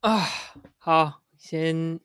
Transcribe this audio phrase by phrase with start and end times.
[0.00, 0.28] 啊，
[0.78, 1.98] 好，先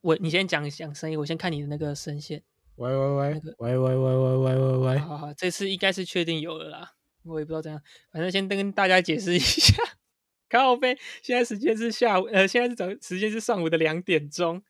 [0.00, 2.42] 我你先讲讲声音，我先看你的那个声线。
[2.74, 6.92] 喂喂喂那个喂喂喂喂喂喂喂，好好好，这次应该是确定有了啦，
[7.22, 7.80] 我也不知道怎样，
[8.12, 9.82] 反正先跟大家解释一下。
[10.50, 14.62] 靠背，现在时间是下午，呃，现在是早，时间是上午的两点钟，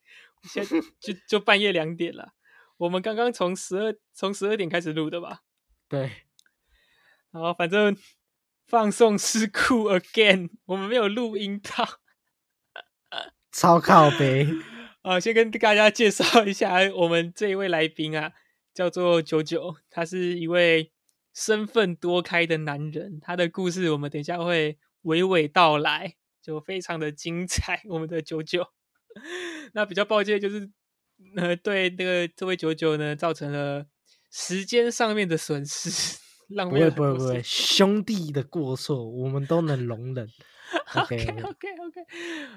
[0.45, 2.33] 现在就就半夜两点了。
[2.79, 5.41] 我们刚刚从十二从十二点开始录的吧，
[5.89, 6.11] 对，
[7.31, 7.97] 然后反正
[8.67, 12.01] 放送事故 again， 我们没有录音到。
[13.53, 14.47] 超靠背，
[15.01, 18.35] 啊，先跟大家介绍一下我们这一位来宾啊，
[18.75, 20.93] 叫做九九，他是一位
[21.33, 27.81] 身份多开的男人，他的故事我们等一下会娓娓道来，就非常的精彩。
[27.87, 28.67] 我们的九九，
[29.73, 30.71] 那比较抱歉就是，
[31.37, 33.87] 呃，对那个这位九九呢，造成了
[34.31, 40.29] 时间上面的损失，浪不会费了不会不会，多时兄弟的过错我们都能容忍。
[40.95, 42.07] OK OK OK OK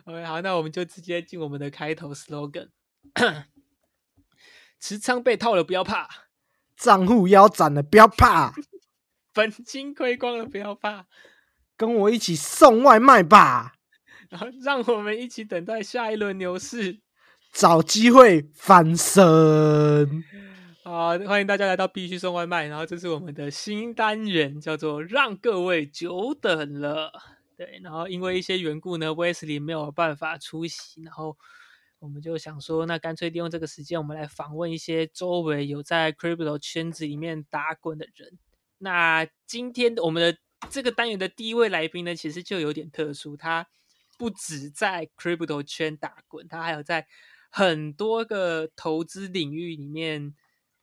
[0.06, 2.70] OK，好，那我们就直接进我们的开头 slogan。
[4.80, 6.08] 持仓被套了不要怕，
[6.76, 8.54] 账户腰斩了，不要怕，
[9.34, 11.06] 本金亏光了不要怕，
[11.78, 13.74] 跟我一起送外卖吧，
[14.30, 17.00] 然后让我们一起等待下一轮牛市。
[17.52, 20.24] 找机会翻身。
[20.84, 27.12] 好，欢迎大家来到必须送外卖，然后这是我们的新单元，叫做让各位久等了。
[27.56, 31.38] 对，然后因为一些缘故呢，Wesley 没有办法出席，然后
[32.00, 38.40] 我们就想说，那干脆利用这个时间，我们来访问一些周围有在 Crypto 圈子里面打滚的人。
[38.78, 40.38] 那今天我们的
[40.70, 43.68] 这个单元的第一位来宾呢，其实就有点特殊，他
[44.18, 47.06] 不止在 Crypto 圈打滚，他还有在
[47.50, 50.34] 很多个投资领域里面，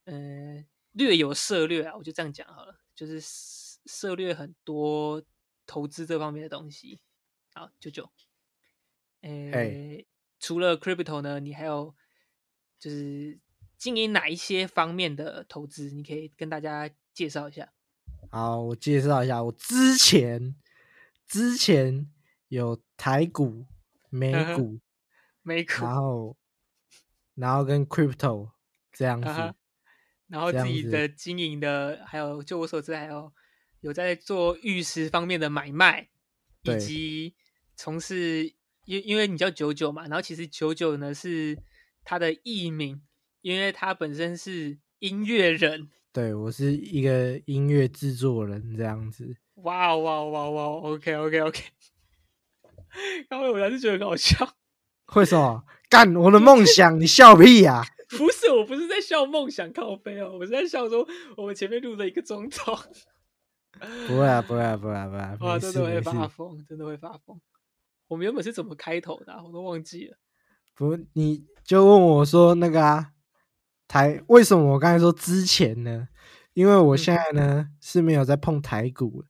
[0.05, 5.23] 呃，略有涉略啊，我就这样讲好了，就是涉涉略很多
[5.65, 7.01] 投资这方面的东西。
[7.55, 8.11] 好，九九，
[9.23, 10.07] 诶，
[10.39, 11.95] 除了 crypto 呢，你还有
[12.79, 13.39] 就是
[13.79, 15.91] 经营哪一些方面的投资？
[15.91, 17.73] 你可以跟大家介绍一下。
[18.31, 20.57] 好，我介绍一下，我之前
[21.27, 22.13] 之前
[22.49, 23.67] 有台股、
[24.11, 24.81] 美股，
[25.43, 26.37] 美股，然后
[27.37, 28.51] 然后跟 crypto
[28.93, 29.29] 这样子。
[29.29, 29.55] 啊
[30.29, 33.33] 然后自己的经营的，还有就我所知，还有
[33.81, 36.09] 有在做玉石方面的买卖，
[36.63, 37.37] 以及
[37.77, 38.53] 从事，
[38.87, 41.57] 因因为你叫九九嘛，然后其实九九呢是
[42.03, 43.01] 他的艺名，
[43.41, 45.89] 因为他本身是音乐人。
[46.13, 49.37] 对我是一个音乐制作人这样子。
[49.63, 51.63] 哇哦哇哦哇哦哇哦，OK OK OK，
[53.31, 54.57] 然后我还是觉得很好笑。
[55.15, 55.65] 为什么？
[55.89, 57.85] 干我的梦想，你笑屁呀、
[58.19, 61.07] 不是，我不是在笑梦想靠背哦，我是在笑说
[61.37, 62.75] 我们前面录了一个钟头，
[64.09, 66.01] 不会啊，不会啊，不会啊，不会啊，哇，真的会。
[66.01, 67.41] 发疯，真的会发疯。
[68.09, 70.17] 我们原本是怎么开头的啊、我都忘记了。
[70.75, 73.13] 不，你就问我说那个啊，
[73.87, 76.09] 台为什么我刚才说之前呢？
[76.53, 79.29] 因为我嗯现在呢、是没有在碰台股的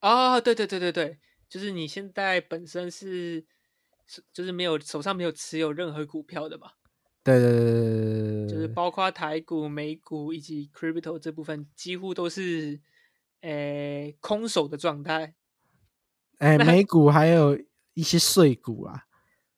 [0.00, 3.44] 啊、对对对对对，就是你现在本身是
[4.06, 6.70] 是就是没有手上没有持有任何股票的嘛，
[7.22, 12.80] 对对对对对就是包括台股、美股以及 crypto 这部分，几乎都是
[13.40, 15.34] 诶空手的状态。
[16.38, 17.58] 哎，那美股还有
[17.94, 19.04] 一些碎股啊。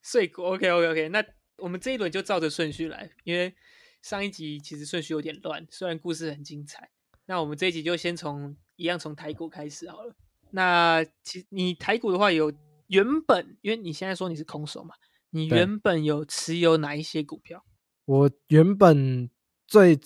[0.02, 1.22] 碎股，OK OK OK，那
[1.58, 3.54] 我们这一轮就照着顺序来，因为
[4.00, 6.90] 上一集其实顺序有点乱，虽然故事很精彩。
[7.26, 10.14] 那我们这一集就先从一样从台股开始好了。
[10.52, 12.50] 那其你台股的话有
[12.88, 14.94] 原本，因为你现在说你是空手嘛，
[15.30, 17.64] 你原本有持有哪一些股票？
[18.04, 19.30] 我原本
[19.66, 20.00] 最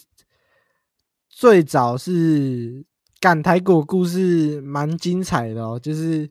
[1.28, 2.84] 最早是
[3.20, 6.31] 干台股故事蛮精彩的哦，就是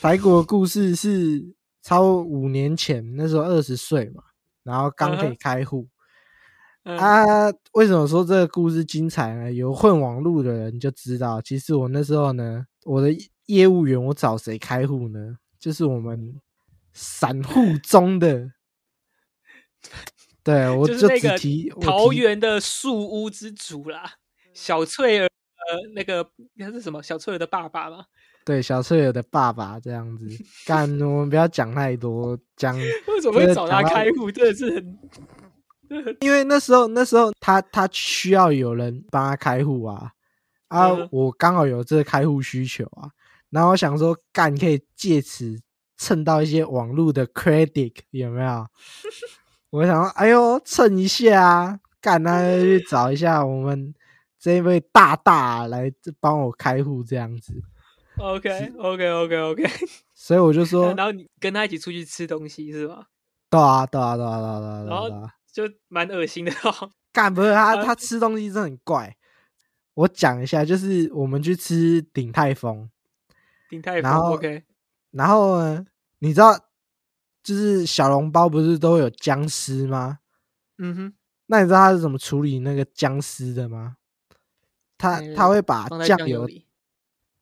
[0.00, 4.22] 台股故事是超五年前，那时候二十岁嘛，
[4.62, 5.88] 然后刚可以开户、
[6.84, 7.24] 嗯、啊。
[7.72, 9.52] 为什么说这个故事精彩呢？
[9.52, 13.08] 有混网路的人就知道，其实我那时候呢，我的
[13.46, 15.38] 业务员我找谁开户呢？
[15.60, 16.40] 就是我们
[16.92, 18.50] 散户中的。
[20.42, 24.14] 对，我就是那个只提桃园的树屋之主啦，
[24.54, 27.02] 小翠儿呃那个那是什么？
[27.02, 28.06] 小翠儿的爸爸吗？
[28.42, 30.26] 对小翠儿的爸爸这样子
[30.66, 32.74] 干，我们不要讲太多，讲
[33.06, 34.32] 为什么会找他开户？
[34.32, 34.84] 真的是
[36.20, 40.10] 因为那时候那时候他他需要有人帮他开户啊
[40.68, 43.10] 啊嗯，我刚好有这个开户需求啊，
[43.50, 45.60] 然后我想说干可以借此
[45.96, 48.66] 蹭到一些网络的 credit 有没有？
[49.70, 53.94] 我想说，哎呦，蹭一下啊，干那就去找一下我们
[54.38, 57.54] 这位大大来帮我开户这样子，
[58.18, 59.64] OK OK OK OK，
[60.14, 63.06] 所以我就说，然后你跟他一起出去吃东西是吗？
[63.50, 66.90] 对啊对啊对啊对啊对啊对然后就蛮恶心的哦。
[67.12, 69.16] 干不是他啊他吃东西真的很怪。
[69.94, 72.88] 我讲一下，就是我们去吃鼎泰丰，
[73.70, 74.62] 鼎泰丰然后 OK，
[75.12, 75.86] 然后呢，
[76.18, 76.54] 你知道，
[77.42, 80.18] 就是小笼包不是都会有僵尸吗？
[80.78, 81.12] 嗯哼，
[81.46, 83.96] 那你知道他是怎么处理那个僵尸的吗？
[84.98, 86.66] 他呃他会把放在酱油酱油里。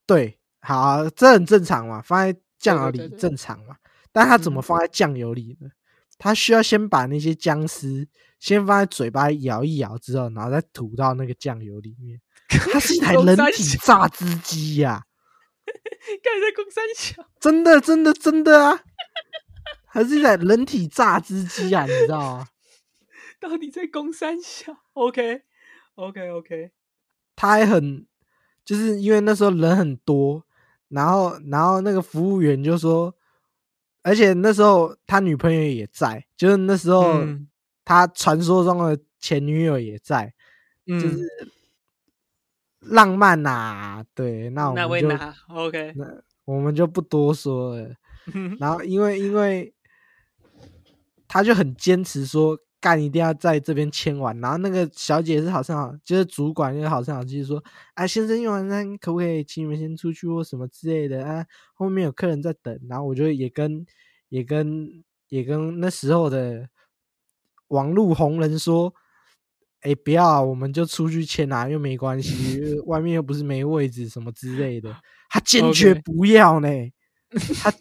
[0.06, 3.76] 对，好啊、这很正常嘛，放在酱油里对对对正常嘛。
[4.12, 5.68] 但他怎么嗯放在酱油里呢？
[6.18, 8.08] 他需要先把那些僵尸
[8.40, 12.20] 先放在嘴巴里咬一摇之后，然后再吐到那个酱油里面。
[12.48, 15.04] 它是一台 公人体小榨汁机呀、
[16.22, 18.82] 干在公三小，真的，真的，真的啊！
[19.86, 22.48] 还是在人体榨汁机啊，你知道吗？
[23.40, 25.42] 到底在公三小？OK
[25.94, 26.70] OK OK，
[27.36, 28.06] 他还很，
[28.64, 30.44] 就是因为那时候人很多，
[30.88, 33.14] 然后然后那个服务员就说，
[34.02, 37.48] 而且那时候他女朋友也在，就是那时候嗯
[37.84, 40.32] 他传说中的前女友也在，
[40.86, 41.28] 嗯，就是
[42.80, 46.06] 浪漫呐、对，那我们就那 OK，那
[46.44, 47.94] 我们就不多说了。
[48.60, 49.74] 然后因为因为
[51.26, 57.62] 他就很坚持说干一定要在这边签完，然后那个小姐是好像好就是主管就是好像好就是说，
[57.94, 61.44] 啊先生用完餐可不可以请你们先出去或什么之类的啊，
[61.74, 63.84] 后面有客人在等，然后我就也跟
[64.28, 66.68] 也跟也跟那时候的
[67.66, 68.94] 网络红人说。
[69.82, 74.94] 哎，不要啊，我们就出去签啊，又没关系，呃外面又不是没位置什么之类的。
[75.30, 76.68] 他坚决不要呢，
[77.62, 77.72] 他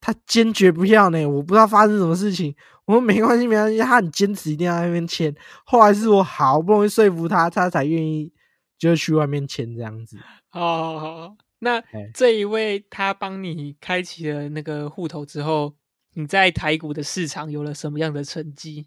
[0.00, 2.54] 他坚决不要呢，我不知道发生什么事情。
[2.86, 5.34] 我说没关系，没关系，他很坚持一定要在那边签。
[5.64, 8.32] 后来是我好不容易说服他，他才愿意
[8.78, 10.18] 就去外面签这样子。
[10.52, 15.74] 哦好好，那哎这一位他帮你开启了那个户头之后，
[16.12, 18.86] 你在台股的市场有了什么样的成绩？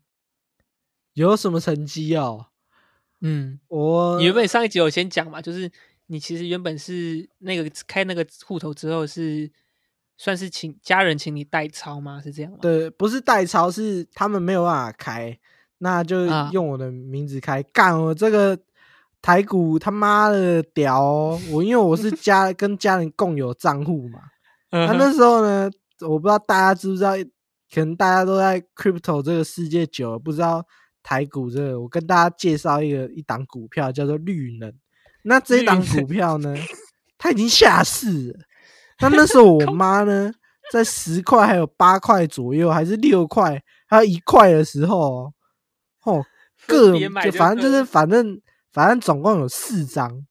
[1.21, 2.47] 有什么成绩哦？
[3.21, 5.69] 嗯，我你原本上一集有先讲嘛，就是
[6.07, 9.51] 你其实原本是那个开那个户头之后是
[10.15, 12.21] 算是请家人请你代操吗？
[12.23, 12.59] 是这样吗？
[12.61, 15.37] 对，不是代操，是他们没有办法开，
[15.79, 17.63] 那就啊用我的名字开。
[17.63, 18.57] 干、我这个
[19.19, 21.41] 台股他妈的屌哦！
[21.49, 24.19] 我因为我是家跟家人共有账户嘛，
[24.69, 25.69] 那、嗯哼，那时候呢，
[26.01, 27.13] 我不知道大家知不知道，
[27.73, 30.63] 可能大家都在 crypto 这个世界久了，不知道
[31.07, 31.80] 台股这个。
[31.80, 34.74] 我跟大家介绍一个一档股票，叫做绿能。
[35.21, 36.54] 那这一档股票呢，
[37.18, 38.39] 它已经下市了。
[39.00, 40.33] 那那时候我 妈呢，
[40.69, 45.33] 在十块还有八块左右，还是六块，还有一块的时候哦，
[46.04, 46.25] 哦，
[46.68, 48.42] 各就反正就是反正
[48.74, 50.25] 反正总共有四张。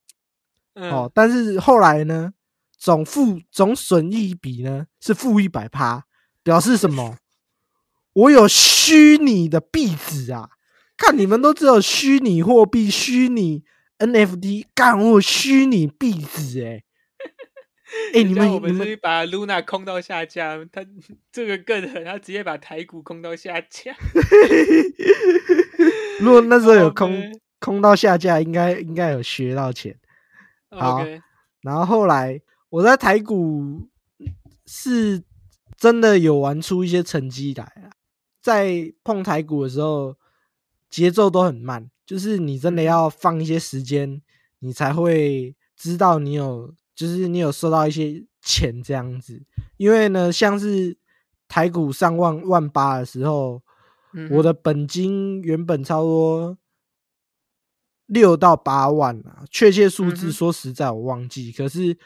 [0.75, 2.33] 嗯哦，但是后来呢，
[2.77, 6.05] 总负总损益比呢是负一百趴，
[6.43, 7.17] 表示什么？
[8.13, 10.49] 我有虚拟的币纸啊！
[10.97, 13.63] 看你们都只有虚拟货币、虚拟
[13.99, 16.83] NFT，干我虚拟币纸哎、
[18.15, 20.83] 哎、你们们你们是把 Luna 空到下架，他
[21.31, 23.95] 这个更狠，他直接把台股空到下架。
[26.19, 29.95] 如果那时候有空空到下架，应该应该有学到钱。
[30.69, 31.21] 好 OK，
[31.61, 33.87] 然后后来我在台股
[34.65, 35.23] 是
[35.77, 37.93] 真的有玩出一些成绩来啊，
[38.41, 40.15] 在碰台股的时候
[40.89, 44.21] 节奏都很慢，就是你真的要放一些时间，
[44.59, 49.43] 你才会知道你有，就是你有收到一些钱这样子。
[49.77, 50.97] 因为呢，像是
[51.47, 53.61] 台股上万万八的时候，
[54.13, 56.57] 嗯我的本金原本差不多
[58.07, 61.97] 六到八万啊，确切数字说实在我忘记，可是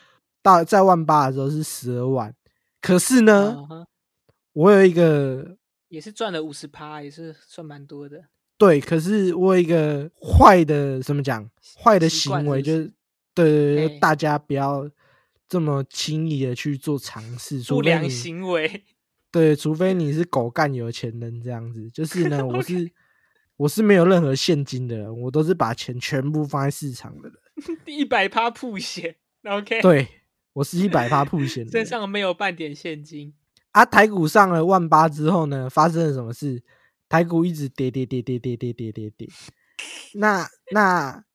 [0.42, 2.36] 到在万八的时候是十二万，
[2.82, 3.56] 可是呢，
[4.54, 5.58] 我有一个
[5.90, 8.26] 也是赚了五十趴，也是算蛮多的。
[8.62, 11.50] 对，可是我有一个坏的怎么讲？
[11.84, 12.94] 坏的行为就是是，
[13.34, 14.88] 对大家不要
[15.50, 18.84] 这么轻易的去做尝试，除不良行为，
[19.32, 21.90] 对，除非你是狗干有钱人这样子。
[21.90, 22.92] 就是呢， 我是
[23.58, 27.38] 我是没有任何现金的人，我都是把钱全部放在市场的人。
[27.88, 30.08] 一百趴铺险，OK，，对，
[30.54, 31.84] 我是一百趴铺险身。
[31.84, 33.34] 上没有半点现金。
[33.72, 36.62] 啊，台股上了万八之后呢，发生了什么事？
[37.12, 39.28] 台股一直跌跌跌跌跌跌跌跌跌。
[40.14, 41.26] 那那，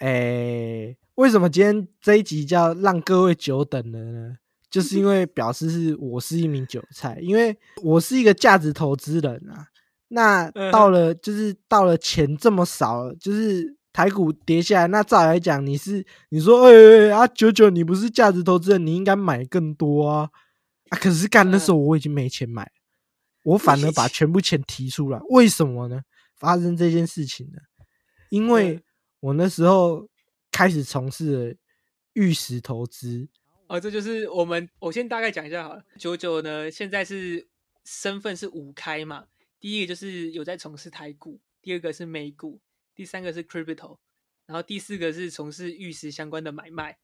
[0.00, 4.38] 诶、为什么今天这一集叫让各位久等了呢？
[4.68, 9.68] 就是因为表示是我是一名韭菜，因为我是一个价值投资人啊。
[10.08, 20.28] 那到了就是到了钱这么少，就是台股跌下来，那照来讲，你是你说，哎、欸、啊，九九，你不是价值投资人，你应该买更多啊
[20.88, 20.98] 啊！
[20.98, 22.70] 可是干的时候我已经没钱买了，
[23.46, 26.02] 我反而把全部钱提出来，为什么呢？
[26.34, 27.58] 发生这件事情呢？
[28.28, 28.82] 因为
[29.20, 30.08] 我那时候
[30.50, 31.54] 开始从事了
[32.14, 33.28] 玉石投资。
[33.68, 35.84] 哦，这就是我们，我先大概讲一下好了。
[35.96, 37.46] 九九呢，现在是
[37.84, 39.26] 身份是五开嘛，
[39.60, 42.60] 第一个就是有在从事台股，第二个是美股，
[42.96, 43.98] 第三个是 crypto，
[44.46, 46.98] 然后第四个是从事玉石相关的买卖，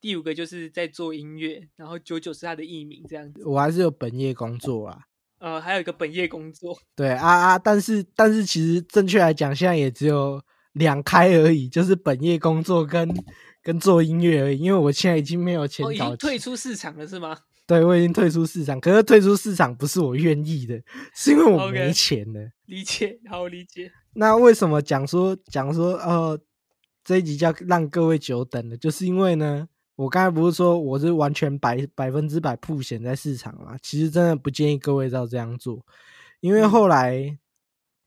[0.00, 3.44] 第五个就是在做音乐，然后九九是他的艺名这样子。
[3.44, 5.06] 我还是有本业工作啊，
[5.44, 6.74] 呃，还有一个本业工作。
[6.96, 10.40] 对啊啊，但是但是其实正确来讲，现在也只有
[10.72, 13.08] 两开而已，就是本业工作跟。
[13.66, 17.34] 跟做音乐而已，因为我现在已经没有钱搞，已经退出市场了是吗？
[17.66, 20.78] 对，我已经退出市场，可是退出市场不是我愿意的，
[21.16, 22.40] 是因为我没钱了。
[22.40, 23.90] Okay, 理解，好理解。
[24.16, 26.38] 那为什么讲说讲说呃
[27.02, 33.76] 这一集叫让各位久等了，就是因为呢，我刚才不是说我是完全百百分之百铺险在市场嘛？
[33.82, 35.84] 其实真的不建议各位照这样做，
[36.40, 37.38] 因为后来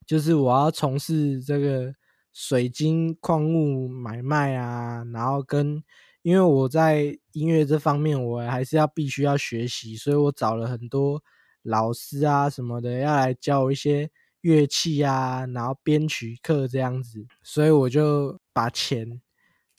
[0.06, 1.94] 就是我要从事这个。
[2.40, 5.84] 水晶矿物买卖啊，然后跟
[6.22, 11.20] 因为我在音乐这方面，我还是要必须要学习，所以我找了很多
[11.64, 14.08] 老师啊什么的，要来教我一些
[14.42, 19.20] 乐器啊，然后编曲课这样子，所以我就把钱，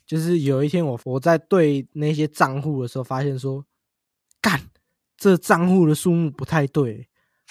[0.08, 3.62] 就是有一天我我在对那些账户的时候，发现说，
[4.40, 4.58] 干，
[5.18, 7.06] 这账户的数目不太对，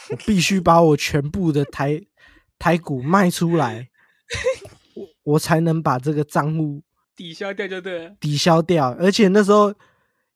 [0.09, 2.01] 我必须把我全部的台
[2.57, 3.89] 台股卖出来。
[4.95, 6.81] 我我才能把这个账户
[7.15, 8.15] 抵消掉，就对了。
[8.19, 9.71] 抵消掉，而且那时候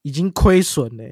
[0.04, 1.04] 已经亏损了。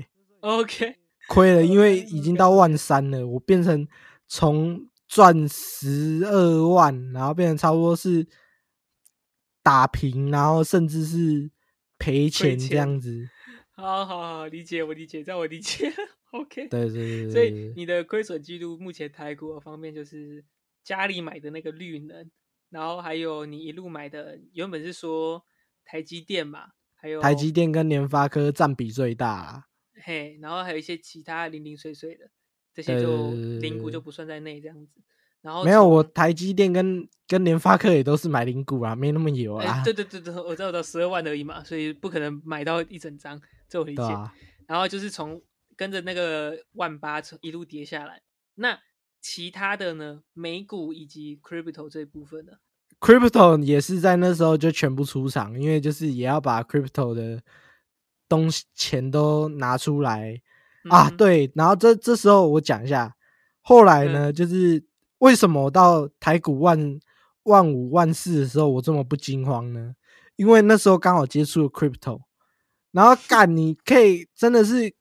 [0.41, 0.95] OK，
[1.27, 3.87] 亏了，因为 已经到万三了，我变成
[4.27, 8.25] 从赚十二万，然后变成差不多是
[9.69, 11.51] 打平，然后甚至是
[11.99, 13.29] 赔钱这样子。
[13.77, 15.93] 好好好，理解我理解，在我理解。
[16.31, 17.29] OK，对对对对。
[17.29, 20.43] 所以你的亏损记录，目前台股方面就是
[20.83, 22.31] 家里买的那个绿能。
[22.71, 25.45] 然后还有你一路买的，原本是说
[25.85, 29.63] 台积电嘛，还有台积电跟联发科占比最大啊。
[30.03, 32.31] 嘿，然后还有一些其他零零碎碎的，
[32.73, 34.99] 这些就零股就不算在内这样子。
[35.41, 39.81] 然后没有，我台积电跟跟联发科也都是买零股啊，没那么有啊。
[39.85, 44.03] 对对对对，我知道到十二万而已嘛，所以不可能买到一整张，这我理解。
[44.03, 44.33] 啊、
[44.67, 45.41] 然后就是从
[45.75, 48.21] 跟着那个万八一路跌下来，
[48.55, 48.79] 那。
[49.21, 52.53] 其他的呢，美股以及 crypto 这一部分呢
[53.01, 57.43] ，crypto 也是在那时候就全部出场，因为就是也要把 crypto 的
[58.29, 60.41] 东西钱都拿出来、
[60.85, 61.09] 嗯、啊。
[61.09, 63.13] 对，然后这这时候我讲一下，
[63.59, 64.81] 后来呢，嗯、就是
[65.19, 66.99] 为什么到台股万
[67.43, 69.95] 万五万四的时候我这么不惊慌呢？
[70.35, 72.19] 因为那时候刚好接触了 crypto，
[72.91, 74.93] 然后 干你可以真的是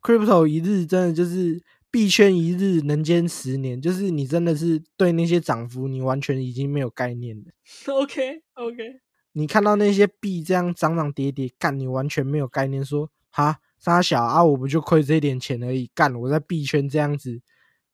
[0.00, 1.62] crypto 一日真的就是。
[1.88, 7.44] 币圈一日，人间十年，就是你真的是对那些涨幅，你完全已经没有概念了。
[7.88, 9.00] OK OK，
[9.32, 17.40] 你看到那些币这样涨涨跌跌，干你完全没有概念说，说哈，沙小啊，我不就亏这点钱而已，干我在币圈这样子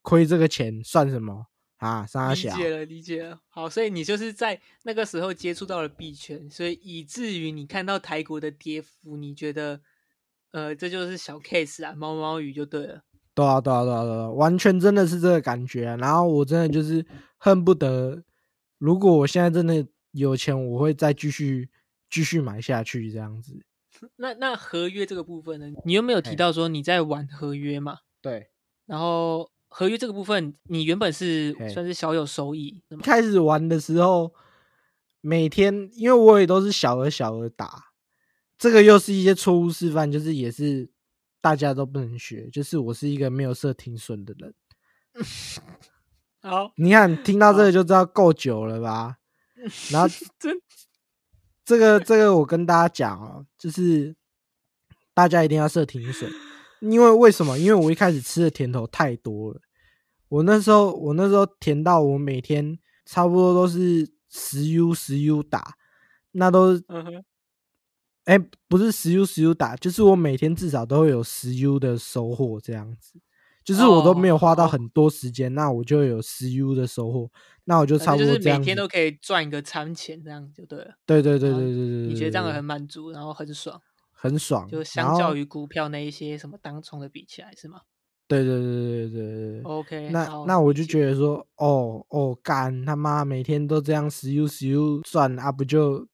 [0.00, 1.44] 亏这个钱算什麼
[1.82, 2.06] 啊？
[2.06, 3.40] 沙小，理解了，理解了。
[3.48, 9.80] 好，所以你就是在那个时候接触到了币圈，所以以至于你看到台股的跌幅，你觉得，
[10.52, 13.02] 呃，这就是小 case 啊，毛毛雨就对了。
[13.34, 15.96] 对啊，对啊，对啊，对啊，完全真的是这个感觉、啊。
[15.96, 17.04] 然后我真的就是
[17.38, 18.22] 恨不得，
[18.78, 21.68] 如果我现在真的有钱，我会再继续
[22.08, 23.64] 继续买下去这样子。
[24.16, 25.80] 那那合约这个部分呢？
[25.84, 27.98] 你有没有提到说你在玩合约嘛？
[28.20, 28.48] 对。
[28.84, 32.82] 然後合约这个部分，你原本是算是小有收益。
[33.02, 34.32] 开始玩的时候，
[35.20, 37.92] 每天因为我也都是小额小额打，
[38.58, 40.90] 这个又是一些错误示范，就是也是。
[41.44, 44.54] 大家都不能学，就是我是一个没有设停损的人。
[46.40, 49.16] 好，你看听到这个就知道够久了吧？
[49.90, 50.06] 然后
[50.38, 50.56] 真，
[51.64, 54.14] 这个这个我跟大家讲哦，就是
[55.12, 56.30] 大家一定要设停損，
[56.82, 57.58] 因为为什么？
[57.58, 59.60] 因为我一开始吃的甜头太多了，
[60.28, 65.76] 我那时候我那时候甜到我每天差不多都是十 U 十 U 打，
[66.32, 66.80] 那都。
[68.24, 73.18] 哎，不是十 U 十 U 打，就是我每天至少都会有十 U 的收获这样子，
[73.64, 77.28] 就是我都没有花到很多时间，哦、那我就有十 U 的收获，
[77.64, 80.94] 那我就差不多就是每天都可以赚一个餐钱，这样就对了。
[81.04, 81.74] 對對對對對對，
[82.06, 83.82] 你觉得这样很满足，然后很爽，
[84.22, 87.80] 很爽，就相较于股票那一些什么当冲的比起来，是吗？
[88.28, 89.62] 对对对对对对。
[89.62, 96.06] OK，那那我就觉得说，哦哦，干他妈每天都这样十 U 十 U 赚啊，不就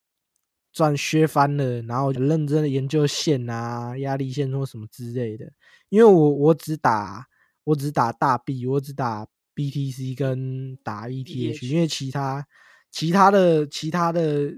[0.73, 1.83] 赚削翻了？
[1.83, 5.45] 然后就认真的研究线啊、压力线或什么之类的。
[5.91, 7.27] 因为我我只打
[7.65, 12.47] 我只打大币，我只打 BTC 跟打 ETH，ETH 因为其他
[12.91, 14.51] 其他的其他的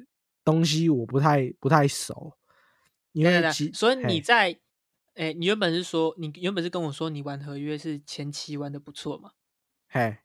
[0.44, 2.32] 东西我不太不太熟。
[3.12, 4.58] 因对对对为所以你在，
[5.14, 9.32] 哎，你原本是说，你原本是跟我说你玩合约是前期玩的不错嘛，
[9.88, 10.18] 嘿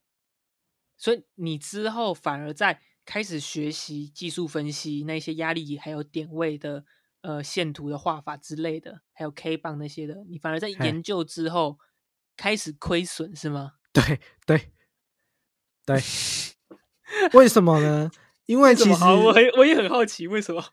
[0.97, 6.85] 所以你之后反而在开始学习技术分析那些压力还有点位的
[7.21, 11.79] 呃线图的画法之类的，还有 K 棒那些的，你反而在研究之后
[12.37, 13.73] 开始亏损是吗？
[13.91, 14.71] 对对
[15.85, 16.01] 对，
[17.33, 18.11] 为什么呢？
[18.45, 20.63] 因为其实我很我也很好奇为什么？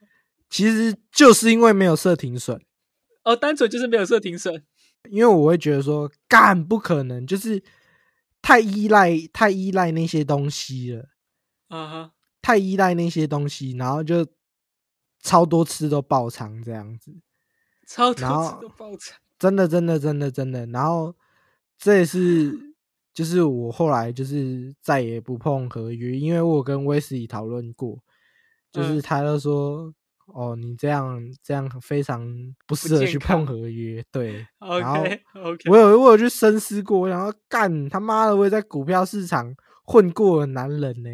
[0.53, 2.61] 其实就是因为没有设停损，
[3.25, 4.63] 哦，单纯就是没有设停损。
[5.09, 7.63] 因为我会觉得说，干不可能，就是
[8.43, 11.09] 太依赖太依赖那些东西了，
[11.69, 14.27] 啊哈，太依赖那些东西，然后就
[15.23, 17.11] 超多次都爆仓这样子，
[17.87, 19.19] 超多次都爆仓。
[19.39, 21.17] 真的真的真的真的，然后
[21.79, 22.53] 这也是
[23.15, 27.99] 就是我后来就是再也不碰合约，因为我跟威斯里讨论过，
[28.71, 29.95] 就是嗯他就说。
[30.35, 32.27] 哦，你这样这样非常
[32.67, 34.47] 不适合去碰合约，对。
[34.59, 41.11] 然后 OK OK，我有我有去深思过，我想要干他妈的，我也在股票市场混过的男人呢、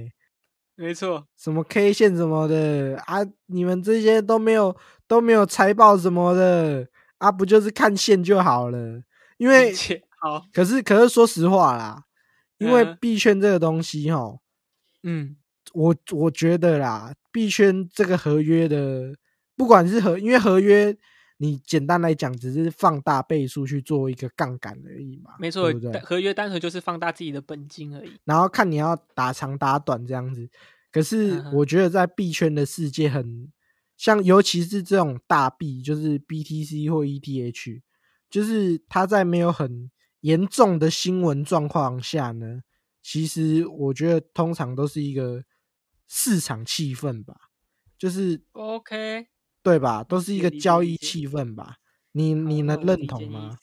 [0.76, 6.86] 没错，什么 K 线什么的啊，你们这些都没有都没有财报什么的
[7.18, 9.02] 啊，不就是看线就好了？
[9.38, 9.74] 因为
[10.20, 12.04] 好，可是可是说实话啦，
[12.58, 14.36] 因为嗯币圈这个东西哈，
[15.02, 15.36] 嗯，
[15.72, 19.14] 我我觉得啦，币圈这个合约的，
[19.54, 20.92] 不管是合，因为合约
[21.36, 26.00] 你简单来讲，只是放大倍数去做一个杠杆而已嘛，没错对不对？
[26.00, 28.10] 合约单纯就是放大自己的本金而已。
[28.24, 30.48] 然后看你要打长打短这样子。
[30.90, 33.52] 可是我觉得在币圈的世界很
[33.96, 37.80] 像，尤其是这种大币，就是 BTC 或 ETH，
[38.28, 39.88] 就是它在没有很
[40.22, 42.62] 严重的新闻状况下呢，
[43.00, 45.44] 其实我觉得通常都是一个
[46.08, 47.34] 市场气氛吧，
[47.98, 49.26] 就是 OK，
[49.62, 50.02] 对吧？
[50.02, 51.76] 都是一个交易气氛吧。
[52.12, 53.58] 你你能认同吗？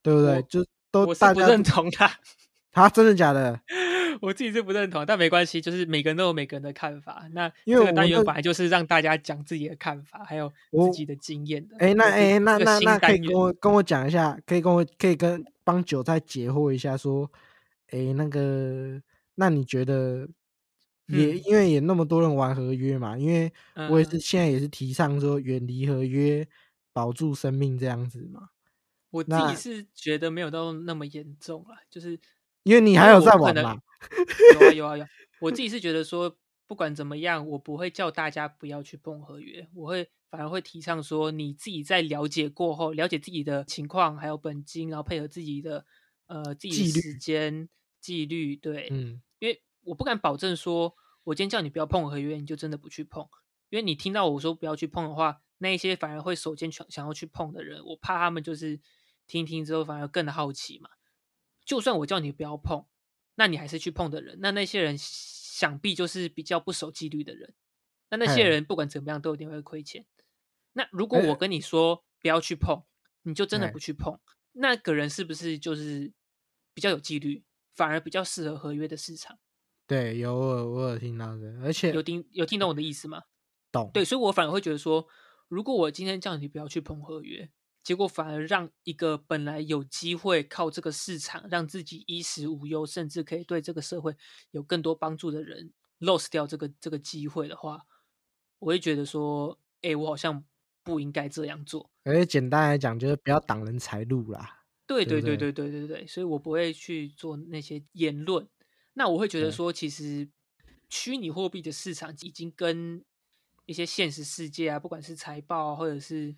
[0.00, 0.40] 对不对？
[0.42, 2.10] 就都我是不认同他，
[2.70, 3.60] 他，真的假的？
[4.22, 7.26] 我自己是不认同，但没关系，就是每个人都有每个人的看法。
[7.32, 11.76] 那因为这个单元本来就是让大家讲自己的看法，还有自己的经验的。
[11.80, 17.28] 哎、那哎、那那那可以跟我跟我讲一下，可以跟我可以跟帮韭菜解惑一下，说，
[17.88, 19.02] 哎、那个，
[19.34, 20.28] 那你觉得
[21.06, 21.42] 也、嗯。
[21.44, 23.52] 因为也那么多人玩合约嘛，因为
[23.90, 24.10] 我也嗯。
[24.10, 26.46] 是现在也是提倡说远离合约，
[26.92, 28.50] 保住生命这样子嘛，
[29.10, 32.18] 我自己是觉得没有到那么严重啊，就是
[32.64, 33.76] 因为你还有在玩嘛，
[34.54, 36.36] 有啊有啊有啊，我自己是觉得说，
[36.66, 45.84] 不管怎么样，我不会叫大家不要去碰合约，我会反而会提倡说，你自己在了解过后，了解自己的情况还有本金，然后配合自己的
[46.26, 47.68] 呃自己的时间
[48.00, 49.20] 纪律，对，嗯，
[49.84, 50.94] 我不敢保证说，
[51.24, 53.28] 我今天叫你不要碰合约，你就真的不去碰。
[53.70, 58.80] 因为你听到我说不要去碰的话，那一些反而会首先想想要去碰的人，我怕他们就是
[59.26, 60.90] 听听之后反而更好奇嘛。
[61.64, 62.86] 就算我叫你不要碰，
[63.36, 67.54] 那你还是去碰的人，那那些人想必就是比较不守纪律的人。
[68.10, 70.06] 那那些人不管怎么样都一定会亏钱。
[70.74, 72.84] 那如果哎我跟你说不要去碰，
[73.22, 74.20] 你就真的哎不去碰，
[74.52, 76.12] 那个人是不是就是
[76.74, 77.42] 比较有纪律，
[77.72, 79.38] 反而比较适合合约的市场？
[79.86, 83.22] 对，有我有我有听到的，而且有听有听懂我的意思吗？
[83.70, 85.06] 懂，对，所以我反而会觉得说，
[85.48, 87.50] 如果我今天叫你不要去碰合约，
[87.82, 94.16] 结果反而让一个本来有机会靠这个市场让自己衣食无忧，甚至可以对这个社会
[94.52, 97.82] 有更多帮助的人 lose 掉这个这个机会的话，
[98.60, 100.42] 我会觉得说，哎，我好像
[100.82, 101.90] 不应该这样做。
[102.04, 104.62] 而且简单来讲，就是不要挡人财路啦。
[104.86, 108.48] 对对对对对对对对，所以我不会去做那些言论。
[108.94, 110.28] 那我会觉得说，其实
[110.88, 113.04] 虚拟货币的市场已经跟
[113.66, 116.34] 一些现实世界啊，不管是财报啊，或者是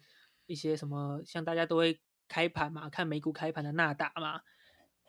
[0.46, 4.40] 一些什么，像大家都会开盘嘛，看美股开盘的纳达嘛，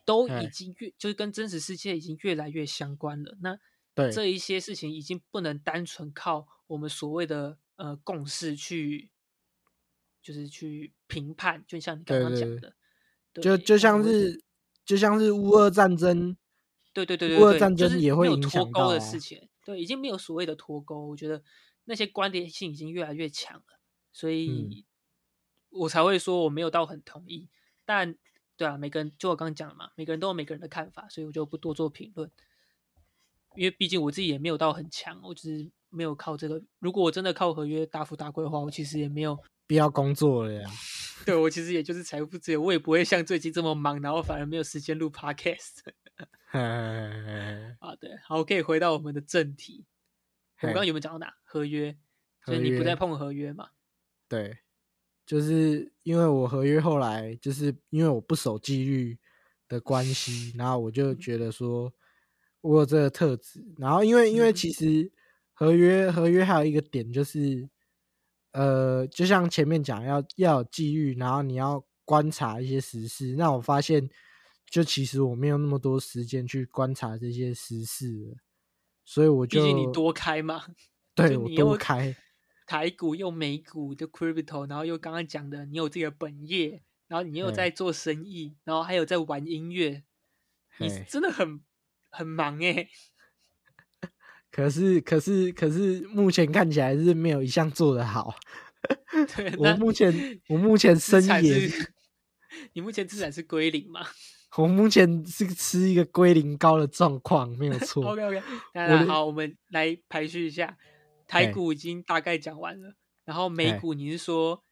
[0.03, 3.37] 都哎已经越就是跟真实世界已经越来越相关了。
[3.41, 3.57] 那
[3.93, 4.11] 对。
[4.11, 9.09] 这一些事情已经不能单纯靠我们所谓的呃共识去，
[10.21, 12.75] 就是去评判，就像你刚刚讲的，
[13.41, 14.43] 就就像是
[14.85, 16.35] 就像是乌俄战争，
[17.05, 21.05] 对对对对对，就是战争也会有脱钩的事情，对，已经没有所谓的脱钩。
[21.05, 21.43] 我觉得
[21.85, 23.79] 那些关联性已经越来越强了，
[24.11, 24.85] 所嗯以
[25.69, 27.49] 我才会说我没有到很同意。
[27.85, 28.15] 但
[28.55, 32.31] 对啊，每个人就我刚刚讲了嘛，每个人都有每个人的看法，所以我就不多做评论。
[33.55, 36.61] 因为毕竟我自己也没有到很强，我只是没有靠这个。
[36.79, 40.67] 如果我真的靠合约大富大贵的话，我其实也没有必要工作了呀。
[41.25, 45.79] 对我其实也就是财富自由，我也不会像最近这么忙，然后反而没有时间录 podcast。
[47.79, 49.85] 啊，对，好，可以回到我们的正题。
[50.61, 51.33] 我们刚刚有没有讲到哪？
[51.43, 51.95] 合约，
[52.45, 53.69] 就是你不再碰合约嘛？
[54.27, 54.57] 对，
[55.25, 59.19] 就是因为我合约后来就是因为我不守纪律
[59.67, 61.93] 的关系，然后我就觉得说
[62.61, 63.63] 我有这个特质。
[63.77, 65.11] 然后因为因为其实
[65.53, 67.69] 合约合约还有一个点就是，
[68.53, 73.35] 呃，就像前面讲要要有纪律，然后你要观察一些时事。
[73.35, 74.09] 那我发现。
[74.69, 78.37] 就其实我没有那么多时间去观察这些时事，
[79.05, 80.65] 所以我就毕竟你多开嘛，
[81.15, 82.15] 对我多开
[82.67, 90.03] 台股又美股的 crypto，然后又刚刚讲的你有自己的本业，然后你又在做生意，然后还有在玩音乐，
[90.79, 91.61] 你真的很
[92.09, 92.89] 很忙 哎。
[94.51, 98.35] 可是可是可是目前看起来是没有一项做得好。
[99.35, 101.71] 对，我目前我目前生意，
[102.73, 104.05] 你目前资产是归零吗？
[104.55, 108.03] 我目前是吃一个龟苓膏的状况，没有 错。
[108.11, 108.41] OK OK，
[108.73, 110.77] 那好，我们来排序一下，
[111.27, 114.63] 台股已经大概讲完了，然后美股你是说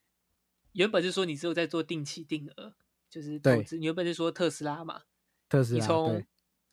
[0.71, 2.73] 原本是说你只有在做定期定额，
[3.09, 5.01] 就是投资，你原本是说特斯拉嘛？
[5.49, 6.25] 特斯拉，你从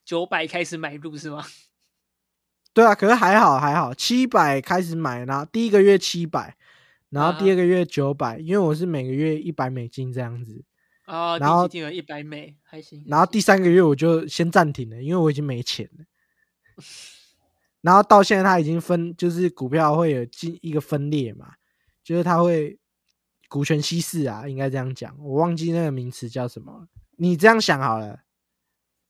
[0.05, 1.45] 九百开始买入是吗？
[2.73, 6.57] 对啊，可是还好还好，七百开始买，然后第一个月七百，
[7.11, 10.65] 然后第二个月九百，因为我是每个月一百美金这样子。
[11.05, 16.05] 啊，然后一百美还行，然后第三个月我就先暂停了，因为我已经没钱了。
[17.83, 21.55] 然后到现在，它已经分，就是股票会有进一个分裂嘛，
[22.05, 22.79] 就是它会
[23.49, 26.87] 股权稀释啊，应该这样讲，我忘记那个名词叫什么。
[27.17, 28.21] 你这样想好了，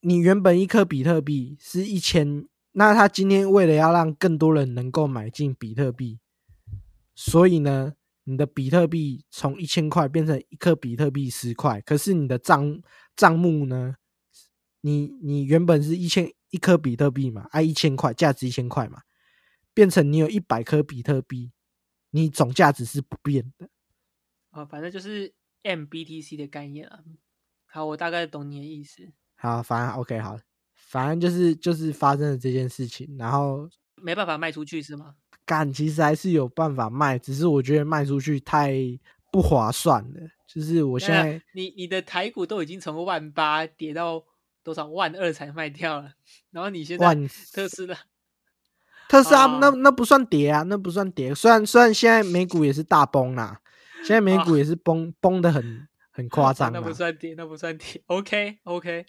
[0.00, 6.18] 你原本一颗比特币是一千，那他今天为了要让更多人能够买进比特币，
[7.14, 7.92] 所以呢？
[8.24, 12.80] 你的比特币从一千块变成一颗比特币十块，可是你的账
[13.16, 13.96] 账目呢？
[14.80, 19.02] 你你原本是一千一颗比特币嘛，哎，一千块价值一千块嘛，
[19.72, 21.52] 变成你有一百颗比特币，
[22.11, 23.68] 你总价值是不变的。
[24.50, 25.32] 哦，反正就是
[25.62, 27.04] MBTC 的概念啊。
[27.66, 29.12] 好，我大概懂你的意思。
[29.37, 30.38] 好，反正 OK，好，
[30.74, 35.14] 反正就是就是发生了这件事情，然后没办法卖出去是吗？
[35.44, 38.74] 干其实还是有办法卖，只是我觉得卖出去太
[39.31, 40.20] 不划算了。
[40.46, 44.22] 就是我现在，你你的台股都已经从万八跌到
[44.62, 46.12] 多少万二才卖掉了，
[46.50, 47.14] 然后你现在
[47.52, 47.98] 特斯拉，
[49.09, 51.35] 特斯拉那那不算跌啊，那不算跌。
[51.35, 53.61] 虽然虽然现在美股也是大崩啦，
[54.05, 56.70] 现在美股也是崩崩的很 很夸张。
[56.72, 58.02] 那不算跌，那不算跌。
[58.07, 59.07] OK OK，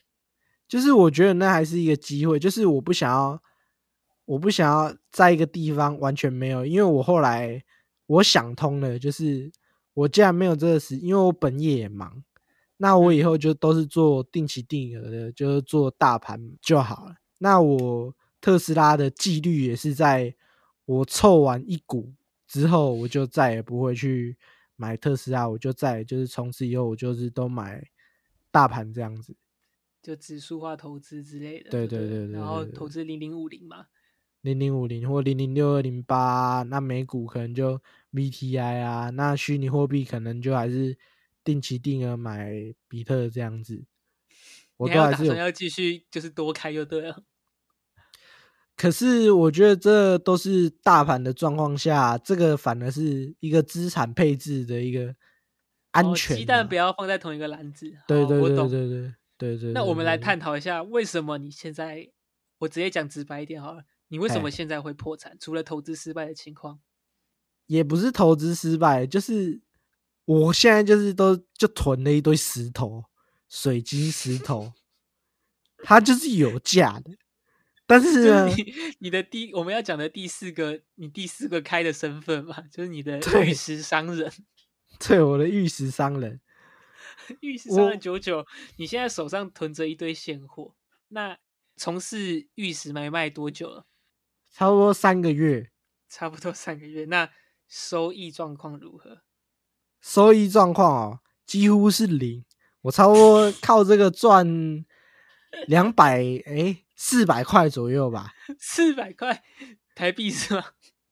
[0.68, 3.42] 就是我觉得那还是一个机会，就是我不想要。
[4.26, 7.62] 我不想要在一个地方完全没有，因为我后来
[8.06, 9.52] 我想通了，就是
[9.94, 12.24] 我既然没有这个时，因为我本业也忙，
[12.78, 17.16] 那我以后就都是做定期定额的，就是做大盘就好了。
[17.40, 20.34] 那我特斯拉的纪律也是在
[20.86, 22.14] 我凑完一股
[22.48, 24.38] 之后，我就再也不会去
[24.78, 27.86] 买特斯拉，我就再就是从此以后我就是都买
[28.52, 29.36] 大盘这样子，
[30.02, 31.70] 就指数化投资之类的。
[31.70, 33.88] 对对对对，然后投资零零五零嘛。
[34.44, 40.98] 零零五零或零零六二零八，那美股可能就 VTI 啊，那虚拟货币可能就还是
[41.44, 42.52] 定期定额买
[42.88, 43.86] 比特这样子。
[44.76, 47.24] 我都还是要继续就是多开就对了。
[48.76, 55.16] 可是我觉得这都是大盘的状况下，这个反而是一个资产配置的一个
[55.92, 56.36] 安全。
[56.36, 57.90] 鸡蛋不要放在同一个篮子。
[58.08, 59.72] 对对对对对对对。
[59.72, 62.10] 那我们来探讨一下，为什么你现在？
[62.60, 63.84] 我直接讲直白一点好了。
[64.14, 65.36] 你为什么现在会破产？
[65.40, 66.80] 除了投资失败的情况，
[67.66, 69.60] 也不是投资失败，就是
[70.26, 73.06] 我现在就是都就囤了一堆石头，
[73.50, 74.72] 水晶石 头，
[75.80, 77.10] 它就是有价的。
[77.88, 78.48] 但是呢，
[79.00, 84.32] 你的第我们要讲的第四个，你第四个开的身份嘛，就是你的玉石商人。
[85.08, 86.40] 对，我的玉石商人，
[87.42, 88.46] 玉石商人九九，
[88.78, 90.76] 你现在手上囤着一堆现货，
[91.08, 91.36] 那
[91.76, 93.88] 从事玉石买卖多久了？
[94.54, 95.72] 差不多三个月，
[96.08, 97.06] 差不多三个月。
[97.06, 97.28] 那
[97.68, 99.24] 收益状况如何？
[100.00, 102.46] 收益状况哦，几乎是零。
[102.82, 104.86] 我差不多 靠这个赚
[105.66, 108.34] 两百，哎，四百块左右吧。
[108.60, 109.44] 四百块
[109.96, 110.64] 台币是吗？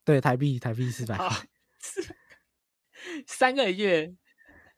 [0.06, 1.48] 对，台币，台币四百 块。
[3.26, 4.14] 三个月，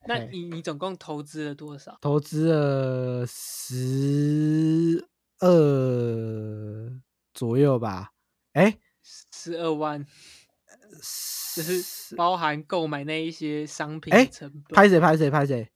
[0.08, 1.98] 那你你总共投资了多少？
[2.00, 5.06] 投资了十
[5.40, 7.02] 二
[7.34, 8.13] 左右吧。
[8.54, 10.06] 哎，十二万，
[11.56, 14.76] 就是包含购买那一些商品成本。
[14.76, 15.70] 拍谁拍谁拍谁，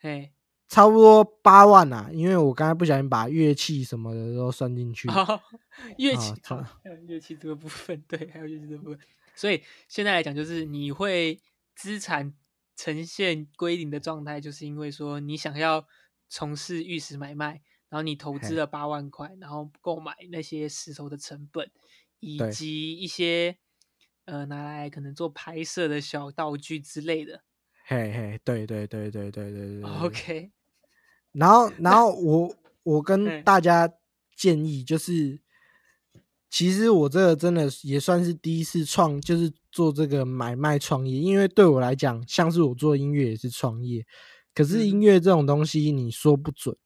[0.00, 0.32] 哎，
[0.68, 5.08] 差不多八万啊，因为我刚才不小心把乐器什么的都算进去。
[5.08, 5.40] 好，
[5.98, 8.98] 乐器啊，差好还有乐器这个部分，对，还有乐器这个部分。
[9.34, 11.40] 所以现在来讲，就是你会
[11.74, 12.34] 资产
[12.74, 15.86] 呈现归零的状态，就是因为说你想要
[16.28, 21.70] 从事玉石买卖，然后你投资了八万块，然后购买那些石头的成本，
[22.20, 23.56] 以及一些
[24.24, 27.42] 呃拿来可能做拍摄的小道具之类的。
[27.88, 30.50] 嘿嘿对对对对对对对 ok
[31.32, 33.88] 然后然后 我我跟大家
[34.34, 35.40] 建议就是
[36.50, 41.18] 其实我这个真的也算是第一次创就是做这个买卖创业。
[41.18, 44.04] 因为对我来讲像是我做音乐也是创业
[44.52, 46.76] 可是音乐这种东西你说不准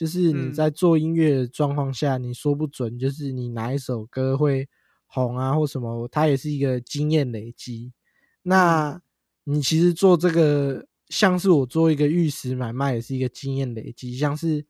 [0.00, 4.66] 就是你嗯在做音乐的状况下，你说不准，就是你哪一首歌会
[5.04, 7.92] 红啊或什么，它也是一个经验累积。
[8.40, 8.98] 那
[9.44, 14.16] 你其实做这个，像是我做一个玉石买卖，也是一个经验累积。
[14.16, 14.64] 像是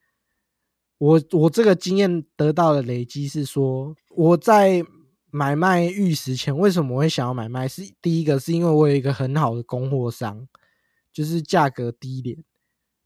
[0.98, 4.84] 我我这个经验得到的累积是说，我在
[5.30, 7.68] 买卖玉石前，为什么我会想要买卖？
[7.68, 10.48] 是第一个是因为我有一个很好的供货商，
[11.12, 12.42] 就是价格低廉。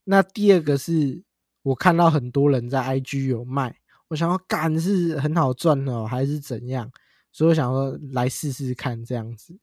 [0.05, 1.23] 那第二个是
[1.64, 3.74] 我看到很多人在 IG 有卖，
[4.09, 6.88] 我想要干是很好赚哦，还是怎样？
[7.33, 9.59] 所以我想说来试试看这样子。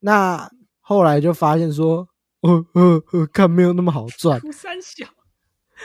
[0.00, 2.06] 那后来就发现说，
[2.42, 4.38] 呃呃呃，看没有那么好赚。
[4.40, 5.06] 哭三小，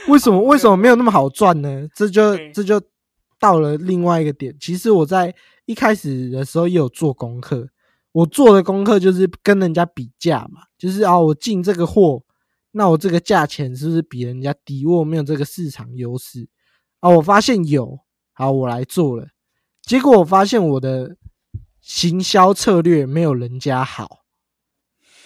[0.08, 1.88] 为什么为什么没有那么好赚呢？
[1.94, 2.80] 这就这就
[3.40, 4.54] 到了另外一个点。
[4.60, 7.68] 其实我在一开始的时候也有做功课，
[8.12, 12.22] 我做的功课就是跟人家比价嘛，就是啊，我进这个货，
[12.72, 14.84] 那我这个价钱是不是比人家低？
[14.84, 16.48] 我有没有这个市场优势
[17.00, 17.08] 啊？
[17.10, 18.00] 我发现有，
[18.32, 19.28] 好，我来做了。
[19.82, 21.16] 结果我发现我的
[21.80, 24.24] 行销策略没有人家好，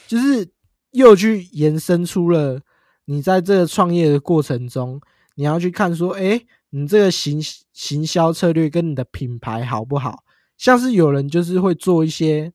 [0.07, 0.51] 就是
[0.91, 2.61] 又去延伸出了
[3.05, 5.01] 你在这个创业的过程中，
[5.35, 7.41] 你要去看说，哎，你这个行
[7.73, 10.25] 行销策略跟你的品牌好不好？
[10.57, 12.53] 像是有人就是会做一些，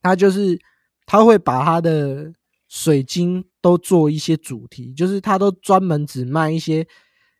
[0.00, 0.58] 他就是
[1.04, 2.32] 他会把他的
[2.76, 6.86] 水晶都做一些主题，就是他都专门只卖一些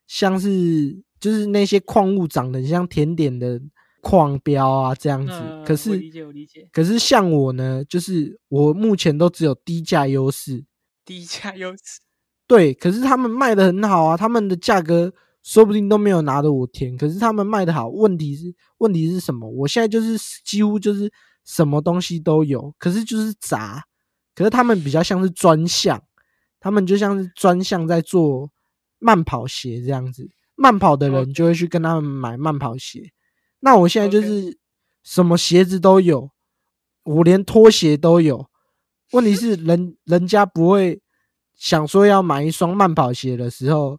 [0.07, 3.61] 像是就是那些矿物长得很像甜点的
[4.01, 5.35] 矿标啊这样子。
[5.35, 10.65] 嗯，可是理解，我理解，可是像我呢，就是我目前都只有低价优势，
[11.05, 12.01] 低价优势。
[12.47, 17.91] 对，可是他们卖的很好啊，他们的价格说不定都没有拿得我甜，可是他们卖的好。
[17.91, 19.47] 问题是，问题是什么？
[19.51, 21.13] 我现在就是几乎就是
[21.45, 23.85] 什么东西都有，可是就是杂。
[24.37, 26.01] 可是他们比较像是专项，
[26.61, 28.53] 他们就像是专项在做
[29.01, 33.11] 慢跑鞋这样子，慢跑的人就会去跟他们买慢跑鞋。
[33.61, 34.59] 那我现在就是
[35.03, 36.31] 什么鞋子都有，
[37.03, 38.47] 我连拖鞋都有。
[39.13, 41.01] 问题是人人家不会
[41.55, 43.99] 想说要买一双慢跑鞋的时候，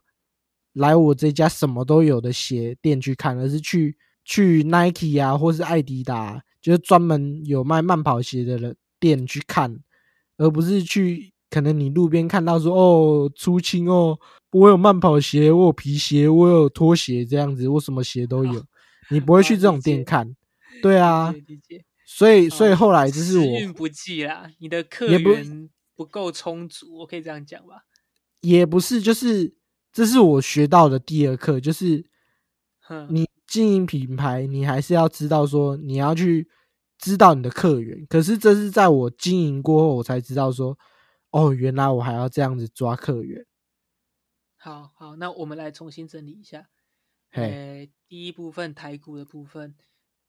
[0.73, 9.79] 来我这家什么都有的鞋店去看，而是去去 Nike 啊，或是艾迪达，就是专门有卖慢跑鞋的人店去看，
[10.37, 14.17] 而不是去可能你路边看到说哦出清哦，
[14.51, 18.63] 我有慢跑鞋，我有皮鞋，我有拖鞋这样子，我什么鞋都有，
[19.09, 20.35] 你不会去这种店看，
[20.81, 21.33] 对啊。
[22.09, 27.83] 所以所以哦后来就是我运不济啦，你的客源不够充足，我可以这样讲吧？
[28.39, 29.53] 也不是，就是
[29.91, 32.05] 这是我学到的第二课，就是，
[33.09, 36.47] 你经营品牌，你还是要知道说你要去
[36.97, 38.05] 知道你的客源。
[38.07, 40.77] 可是这是在我经营过后，我才知道说，
[41.31, 43.45] 哦，原来我还要这样子抓客源。
[44.55, 46.69] 好好，那我们来重新整理一下。
[47.29, 49.75] 嘿，呃，第一部分台股的部分，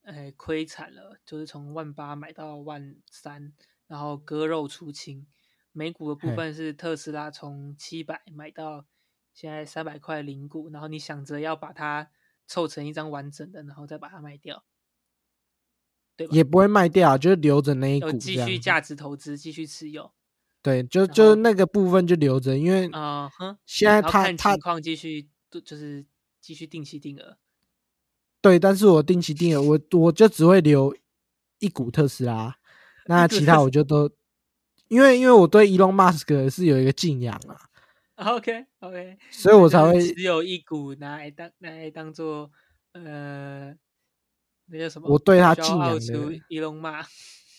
[0.02, 3.52] 呃，亏惨了，就是从万八买到万三，
[3.86, 5.26] 然后割肉出清。
[5.72, 8.86] 美股的部分是特斯拉从七百买到
[9.32, 12.10] 现在三百块零股，然后你想着要把它
[12.46, 14.64] 凑成一张完整的，然后再把它卖掉，
[16.18, 16.34] 对吧？
[16.34, 18.10] 也不会卖掉，就是留着那一股。
[18.12, 20.10] 继续价值投资，继续持有。
[20.60, 26.04] 对，就就是那个部分就留着，因为啊哼，现在他他看情况继续，就就是
[26.40, 27.38] 继续定期定额。
[28.40, 30.94] 对，但是我定期定额，我我就只会留
[31.60, 32.56] 一股特斯拉，
[33.06, 34.10] 那其他我就都，
[34.88, 37.40] 因为因为我对 Elon Musk 是有一个敬仰
[38.16, 42.50] 啊，OK OK，所以我才会只有一股拿来当拿来当做
[42.92, 43.72] 呃，
[44.70, 45.08] 那叫什么？
[45.08, 45.78] 我对他技能。
[45.78, 47.02] 骄傲出伊隆马。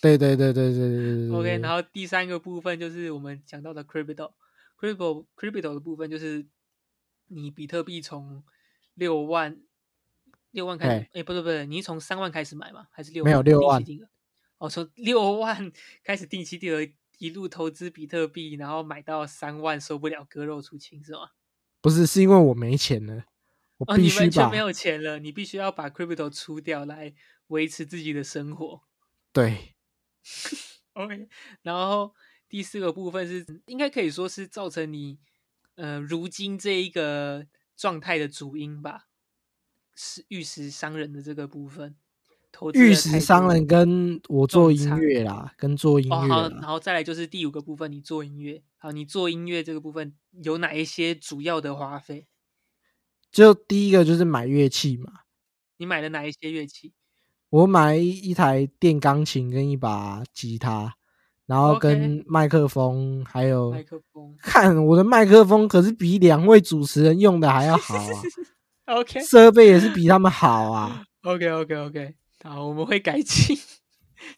[0.02, 1.32] 对对对对对对对。
[1.32, 6.46] OK，然后第三个部分就是我们讲到的 Crypto，Crypto，Crypto 的部分就是
[7.28, 8.44] 你比特币从
[8.94, 9.58] 六万
[10.52, 12.88] 六万开始，哎，不对不对，你是从三万开始买吗？
[12.92, 13.26] 还是六？
[13.26, 13.84] 没有六万。
[14.58, 15.72] 哦，从六万
[16.04, 21.32] 开始定期定额一路投资比特币，然后买到三万收不了割肉出清是吗？
[21.82, 23.26] 不是，是因为我没钱了。
[23.80, 27.14] 我哦，必须把你完全没有钱了，你必须要把 crypto 出掉来
[27.48, 28.82] 维持自己的生活。
[29.32, 29.76] 对
[30.94, 31.30] OK，
[31.62, 32.14] 然后
[32.50, 35.18] 第四个部分是应该可以说是造成你
[35.76, 39.08] 呃如今这一个状态的主因吧，
[39.96, 41.96] 是玉石商人的这个部分，
[42.52, 50.14] 投资玉石商人跟我做音乐啦，跟做音哦，乐好，然，后再来就是第五个部分，你做音乐，好，你做音乐这个部分
[50.44, 52.28] 有哪一些主要的花费？
[53.32, 55.12] 就第一个就是买乐器嘛，
[55.78, 56.94] 你买了哪一些乐器？
[57.50, 60.94] 我买一台电钢琴跟一把吉他，
[61.48, 64.36] 然后跟麦克风，还有麦克风。
[64.40, 68.22] 看我的麦克风可是比两位主持人用的还要好啊，
[68.98, 71.04] OK 设备也是比他们好啊。
[71.24, 73.58] OK OK OK，好，我们会改进。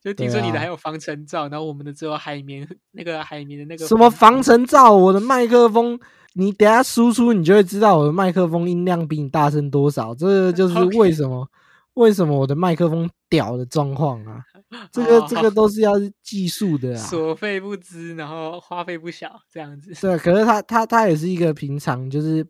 [0.02, 4.94] 就听说你的还有防尘罩，然后我们的只有海绵那个海绵的那个什么防尘罩？
[4.94, 6.00] 我的麦克风，
[6.34, 10.16] 你等下输出你就会知道我的麦克风音量比你大声多少。
[10.16, 11.48] 这个 就是为什么
[11.96, 14.44] 为什么我的麦克风屌的状况啊。
[14.92, 17.04] 这个哦 这个都是要技术的啊。
[17.06, 19.94] 所费不赀，然后花费不小，这样子。
[20.00, 22.46] 对，可是它它它也是一个平常就是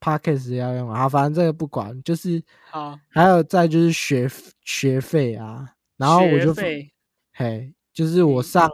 [0.00, 4.26] podcast 要用啊，反正这个不管，就是好，还有再就是学
[4.64, 5.66] 学费啊，
[5.98, 6.54] 然后我就
[7.34, 8.70] 嘿，就是我嗯上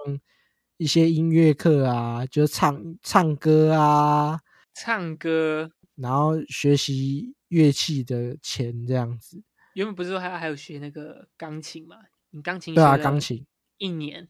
[0.76, 4.38] 一些音乐课啊，就唱唱歌啊，
[4.74, 9.42] 唱歌，然后学习乐器的钱这样子。
[9.74, 11.96] 原本不是说还还有学那个钢琴嘛？
[12.30, 13.46] 你钢琴对啊，钢琴
[13.78, 14.28] 一年，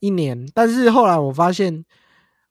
[0.00, 1.84] 一年，但是后来我发现，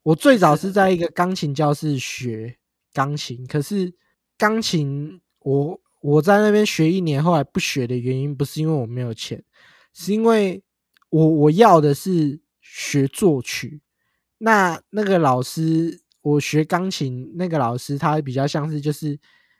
[0.03, 2.57] 我最早是在一个钢琴教室学
[2.93, 3.93] 钢琴，可是
[4.37, 9.43] 钢琴我我在那边学一年，后来不学的原因不是因为我没有钱，
[9.93, 10.63] 是因为
[11.09, 13.81] 我我要的是学作曲。
[14.39, 19.19] 那那个老师，我学钢琴那个老师，他比较像是就是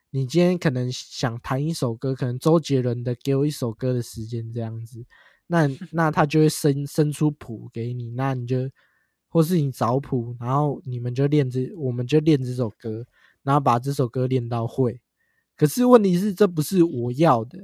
[0.09, 5.05] 你今天可能想弹一首歌，可能周杰伦的《给我一首歌的时间》这样子，
[5.47, 8.69] 那 那他就会生生出谱给你，那你就
[9.27, 13.05] 或是你找谱，然后你们就练这，我们就练这首歌，
[13.43, 15.01] 然后把这首歌练到会。
[15.57, 17.59] 可是问题是，这不是我要的，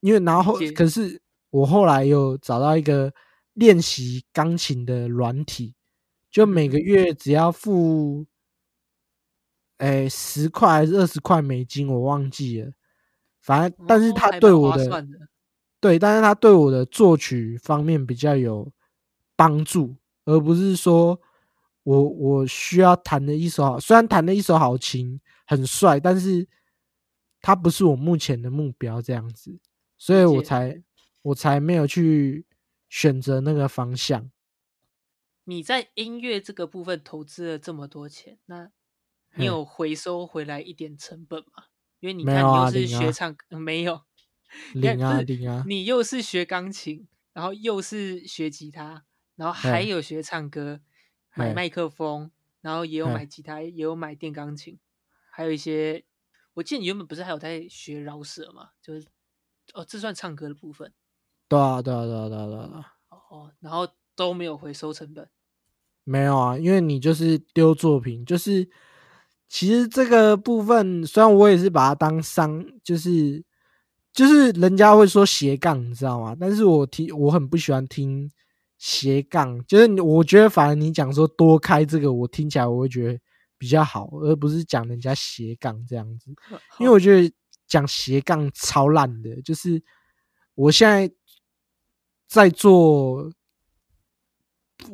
[0.00, 3.12] 因为然后可是我后来又找到一个
[3.54, 5.74] 练习钢琴的软体，
[6.30, 8.26] 就每个嗯月只要付，
[9.78, 12.72] 哎十块还是二十块美金，我忘记了。
[13.40, 15.06] 反正，但是哦他对我的
[15.80, 18.70] 对，但是他对我的作曲方面比较有
[19.34, 21.20] 帮助，而不是说
[21.82, 26.46] 我我需要弹的一手好，虽然弹的一手好琴很帅，但是
[27.40, 29.58] 他不是我目前的目标这样子，
[29.96, 30.82] 所以我才
[31.22, 32.44] 我才没有去
[32.90, 34.30] 选择那个方向。
[35.44, 38.70] 你在音乐这个部分投资了这么多钱，那
[39.36, 41.64] 你有回收回来一点成本吗？
[42.00, 44.02] 因为你看你又是学唱，呃没有，
[44.74, 49.04] 你看零啊零啊，你又是学钢琴，然后又是学吉他，
[49.36, 50.80] 然后还有学唱歌，
[51.34, 54.78] 买嘿麦克风，然后也有嘿买吉他，也有买电钢琴，
[55.30, 56.04] 还有一些，
[56.54, 58.70] 我记得你原本不是还有在学饶舌嘛？
[58.82, 59.06] 就是
[59.74, 60.92] 哦，这算唱歌的部分
[61.48, 65.28] 对啊对啊对啊对啊对啊，哦，然后都没有回收成本。
[66.04, 68.68] 没有啊，因为你就是丢作品，就是
[69.48, 73.44] 其实这个部分，虽然我也是把它当商，就是
[74.12, 76.36] 就是人家会说斜杠，你知道吗？
[76.38, 78.28] 但是我听我很不喜欢听
[78.78, 83.20] 斜杠，就是我觉得反而你讲说多开这个，我听起来我会觉得
[83.58, 86.34] 比较好，而不是讲人家斜杠这样子。
[86.78, 87.32] 因为我觉得
[87.68, 89.80] 讲斜杠超烂的，就是
[90.54, 91.12] 我现在
[92.26, 93.30] 在做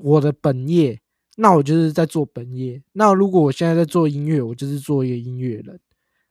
[0.03, 1.01] 我的本业，
[1.37, 2.83] 那我就是在做本业。
[2.93, 5.81] 那如果我现在在做音乐，我就是做一个音乐人，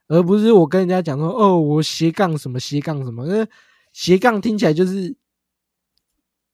[0.08, 3.48] 而不是我跟人家讲说哦，我斜杠什么斜杠什么，那
[3.94, 5.16] 斜杠听起来就是。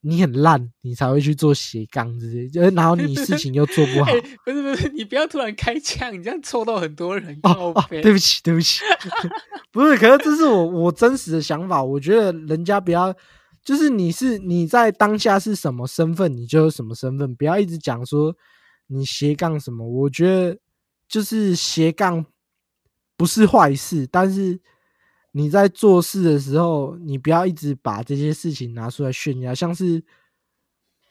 [0.03, 4.09] 你很烂，你才会去做斜杠这些，就是然后你事情又做不好。
[4.11, 7.39] 哎不是不是，你不要突然开枪，你这样抽到很多人。
[7.43, 8.81] 哦靠哦，对不起，对不起，
[9.71, 11.83] 不是，可是这是我我真实的想法。
[11.83, 13.13] 我觉得人家不要，
[13.63, 18.35] 就是你是你在当下是什么身份，你就有什么身份，不要一直讲说
[18.87, 19.87] 你斜杠什么。
[19.87, 20.57] 我觉得
[21.07, 22.25] 就是斜杠
[23.15, 24.59] 不是坏事，但是
[25.33, 30.03] 你在做事的时候，你不要一直把这些事情拿出来炫耀，像是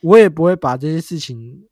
[0.02, 1.68] 我也不会把这些事情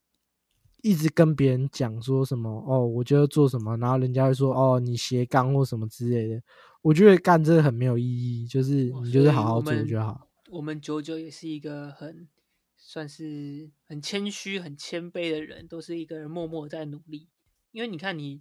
[0.83, 6.41] 一直跟别人讲说什么哦，我就要做什么，然后人家会说哦，你斜杠或什么之类的。
[6.83, 10.28] 我觉得干这个很没有意义，就是你就是好好做就好。
[10.51, 12.27] 我们九九也是一个很
[12.77, 17.29] 算是很谦虚、很谦卑的人，都是一个人默默在努力。
[17.71, 18.41] 因为你看，你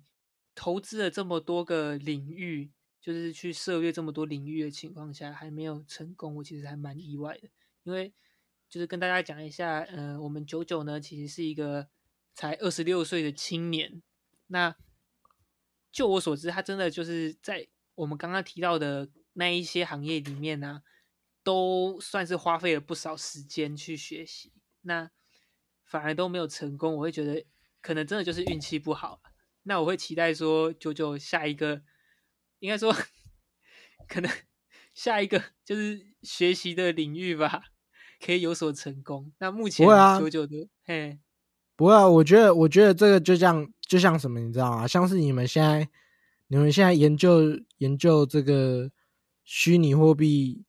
[0.55, 7.49] 投资了这么多个领域，就是去涉猎这么多领域的情况下，还没有成功，我其实还蛮意外的。
[7.83, 8.13] 因为
[8.69, 11.89] 就是跟大家讲一下，呃，我们九九呢，其实是一个
[12.33, 14.01] 才二十六岁的青年。
[14.47, 14.75] 那
[15.91, 20.83] 就我所知，他真的就是在我们刚刚提到的那一些行业里面呢。
[21.47, 25.09] 都算是花费了不少时间去学习，那
[25.85, 27.45] 反而都没有成功，我会觉得
[27.81, 29.21] 可能真的就是运气不好。
[29.63, 31.83] 那我会期待说，九九下一个，
[32.59, 32.93] 应该说
[34.09, 34.29] 可能
[34.93, 37.61] 下一个就是学习的领域吧，
[38.19, 39.31] 可以有所成功。
[39.37, 39.87] 那目前
[40.19, 41.17] 九九的，嘿，
[41.77, 44.85] 不会啊，我觉得，我觉得这个就像就像什么，你知道吗？
[44.85, 45.87] 像是你们现在，
[46.47, 48.91] 你们现在研究研究这个
[49.45, 50.66] 虚拟货币。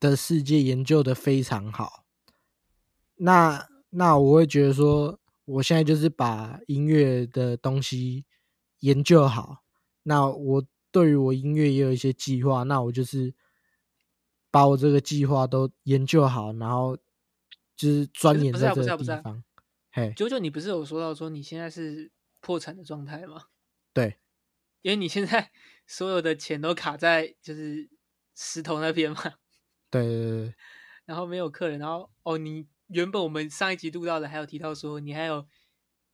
[0.00, 2.06] 的世界研究的非常好，
[3.16, 8.24] 那那我会觉得说，我现在就是把音乐的东西
[8.78, 9.62] 研究好。
[10.04, 13.34] 那我对于我音乐也有一些计划，那我就是
[14.50, 16.96] 把我这个计划都研究好，然后
[17.76, 19.44] 就是钻研在这个地方。
[19.92, 23.42] 嘿，九九，你不是有说到说你现在是破产的状态吗？
[23.92, 24.18] 对，
[24.80, 25.52] 因为你现在
[25.86, 27.90] 所有的钱都卡在就是
[28.34, 29.20] 石头那边嘛。
[29.90, 30.54] 对对对，
[31.06, 35.46] 然后没有客人，然后哦，你原本我们上一集录到的，还有提到说你还有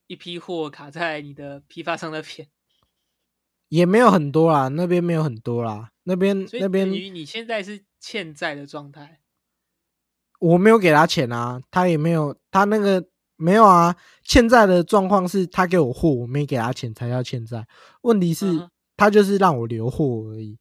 [0.06, 2.48] 一批货卡在你的批发商那边，
[3.68, 9.20] 也没有很多啦，那边没有很多啦，那边那边于你现在是欠债的状态，
[10.38, 13.04] 我没有给他钱啊，他也没有，他那个
[13.36, 17.66] 没有啊，欠债的状况是他给我货，我没给他钱才要欠债，
[18.02, 20.58] 问题是他就是让我留货而已。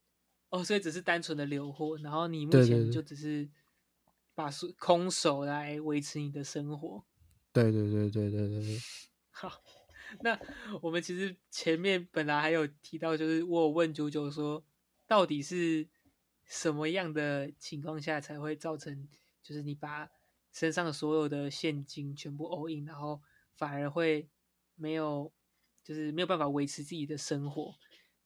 [0.56, 3.50] 哦，所以只是单纯的留货，然后你目前就只是
[4.34, 4.50] 把
[4.80, 7.04] 空手来维持你的生活。
[7.52, 8.80] 对对对对对对对。
[9.32, 9.52] 好，
[10.22, 10.40] 那
[10.82, 14.64] 我们其实前面本来还有提到，就是我有问九九说，
[15.06, 15.86] 到底是
[16.46, 19.10] 什么样的情况下才会造成，
[19.44, 20.10] 就是你把
[20.54, 23.22] 身上所有的现金全部 all in，然后
[23.58, 24.30] 反而会
[24.76, 25.34] 没有，
[25.84, 27.76] 就是没有办法维持自己的生活，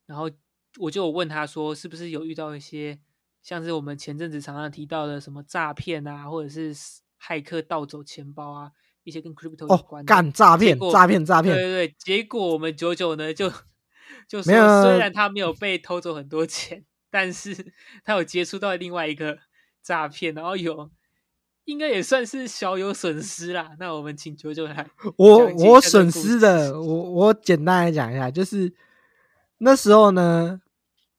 [0.06, 0.30] 然后。
[0.78, 2.98] 我就问他说，是不是有遇到一些
[3.42, 6.72] 像是我们前阵子常常提到的什么诈骗啊，或者是
[7.20, 8.70] 骇客盗走钱包啊，
[9.02, 11.52] 一些跟 crypto 有关干诈骗、诈骗、诈骗。
[11.54, 13.50] 对对对，结果我们九九呢就
[14.28, 17.72] 就说，虽然他没有被偷走很多钱，但是
[18.04, 19.38] 他有接触到另外一个
[19.82, 20.88] 诈骗，然后有
[21.64, 23.72] 应该也算是小有损失啦。
[23.80, 28.72] 那我们请九九来，我我损失的，我我简单来讲一下，就是。
[29.62, 30.58] 那时候呢，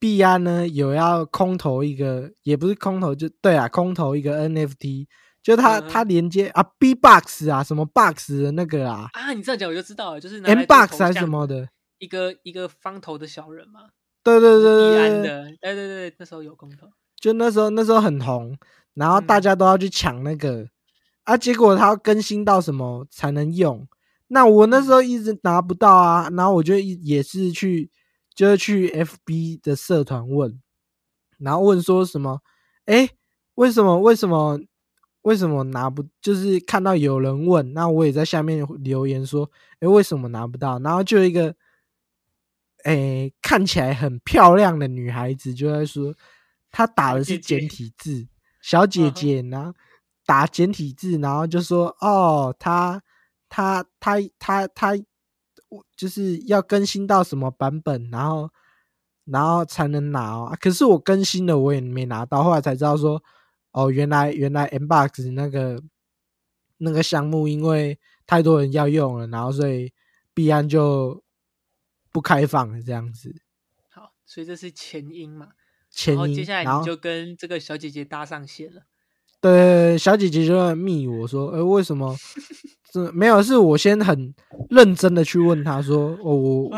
[0.00, 5.06] 币安呢有要空投一个，也不是空投，就对啊，空投一个 NFT，
[5.40, 11.68] 就它它连接啊，B box 啊，什么 box 的那个啊，啊，你这样讲我就知道了，就是 M box 还是什么的，
[12.00, 13.82] 一个一个方头的小人嘛，
[14.24, 16.88] 对对对对，币安的，对对对，那时候有空投，
[17.20, 18.58] 就那时候那时候很红，
[18.94, 20.66] 然后大家都要去抢那个，
[21.22, 23.86] 啊，结果它要更新到什么才能用？
[24.26, 27.88] 那我那时候一直拿不到啊，然后我就也是去。
[28.34, 30.60] 就是去 FB 的社团问，
[31.38, 32.40] 然后问说什么？
[32.86, 33.08] 哎，
[33.54, 33.98] 为什么？
[34.00, 34.60] 为什么？
[35.22, 36.04] 为什么拿不？
[36.20, 40.80] 就是看到有人问，那我也在下面留言说，哎，为什么拿不到？
[40.80, 41.54] 然后就一个，
[42.84, 46.12] 哎，看起来很漂亮的女孩子就在说，
[46.72, 48.26] 她打的是简体字，
[48.60, 49.72] 小姐姐呢
[50.26, 53.00] 打简体字，然后就说，哦，她，
[53.48, 54.96] 她，她，她，她。
[55.96, 58.50] 就是要更新到什么版本，然后
[59.24, 60.56] 然后才能拿哦。
[60.60, 62.42] 可是我更新了，我也没拿到。
[62.42, 63.22] 后来才知道说，
[63.72, 65.82] 哦，原来原来 M box 那个
[66.78, 69.92] 那个项目，因为太多人要用了，然后所以
[70.34, 71.22] 币安就
[72.10, 73.34] 不开放了这样子。
[73.88, 75.50] 好，所以这是前因嘛？
[75.90, 76.34] 前因。
[76.34, 78.82] 接下来你就跟这个小姐姐搭上线了。
[79.42, 82.16] 对，小姐姐就在密我说，呃，为什么？
[82.92, 84.32] 这没有，是我先很
[84.70, 86.70] 认真的去问她说，哦，我，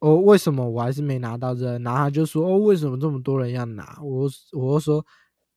[0.00, 1.78] 哦，为什么我还是没拿到这？
[1.78, 3.96] 然后她就说，哦，为什么这么多人要拿？
[4.02, 5.06] 我，我就说，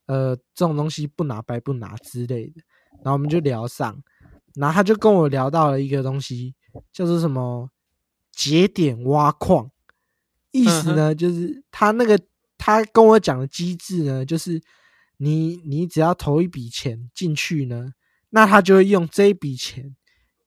[0.06, 2.62] 呃，这种东西不拿白不拿之类的。
[2.98, 3.98] 然后我们就聊上，
[4.54, 6.54] 然后她就跟我聊到了一个东西，
[6.92, 7.68] 叫做什么
[8.32, 9.72] 节点挖矿，
[10.52, 12.20] 意思呢，就是他那个
[12.58, 14.62] 他跟我讲的机制呢，就是
[15.24, 17.94] 你你只要投一笔钱进去呢。
[18.36, 19.96] 那他就会用这一笔钱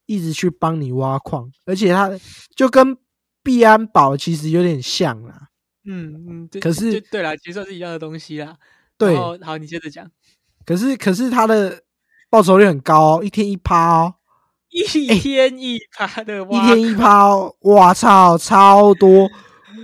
[0.07, 2.11] 一直去帮你挖矿，而且他
[2.57, 2.97] 就跟
[3.45, 5.49] 币安宝其实有点像啦。
[5.85, 8.57] 嗯嗯，对可是对啦，其实算是一样的东西啦。
[8.99, 10.11] 对好，你接着讲。
[10.65, 11.83] 可是可是他的
[12.29, 14.15] 报酬率很高、哦，一天一趴哦，
[14.71, 19.29] 一天一趴的一天一趴哦，哇操，超多，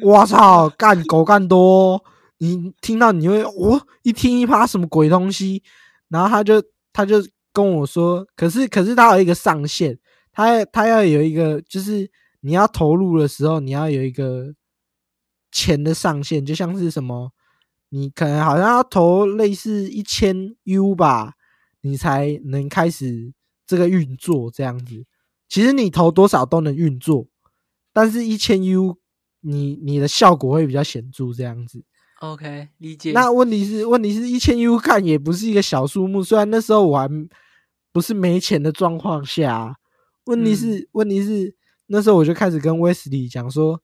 [0.03, 2.05] 哇操，干狗干多哦，
[2.43, 5.62] 你听到你会哦，一听一趴什么鬼东西？
[6.09, 6.61] 然后他就
[6.93, 9.97] 他就跟我说，可是可是他有一个上限，
[10.32, 14.53] 他他要有一个，就是你要投入的时候，你要有一个
[15.53, 17.30] 钱的上限，就像是什么，
[17.90, 21.34] 你可能好像要投类似一千 U 吧，
[21.82, 23.32] 你才能开始
[23.64, 25.05] 这个运作这样子。
[25.49, 27.28] 其实你投多少都能运作，
[27.93, 28.99] 但是一千 U
[29.43, 31.84] 你你的效果会比较显著这样子。
[32.23, 33.11] OK，理解。
[33.11, 37.09] 那问题是，问题是一千 U 看也不是一个小数目，虽然那时候我还
[37.91, 39.77] 不是没钱的状况下啊、
[40.27, 41.57] 问题是，问题是
[41.89, 43.83] 那时候我就开始跟威斯利讲说，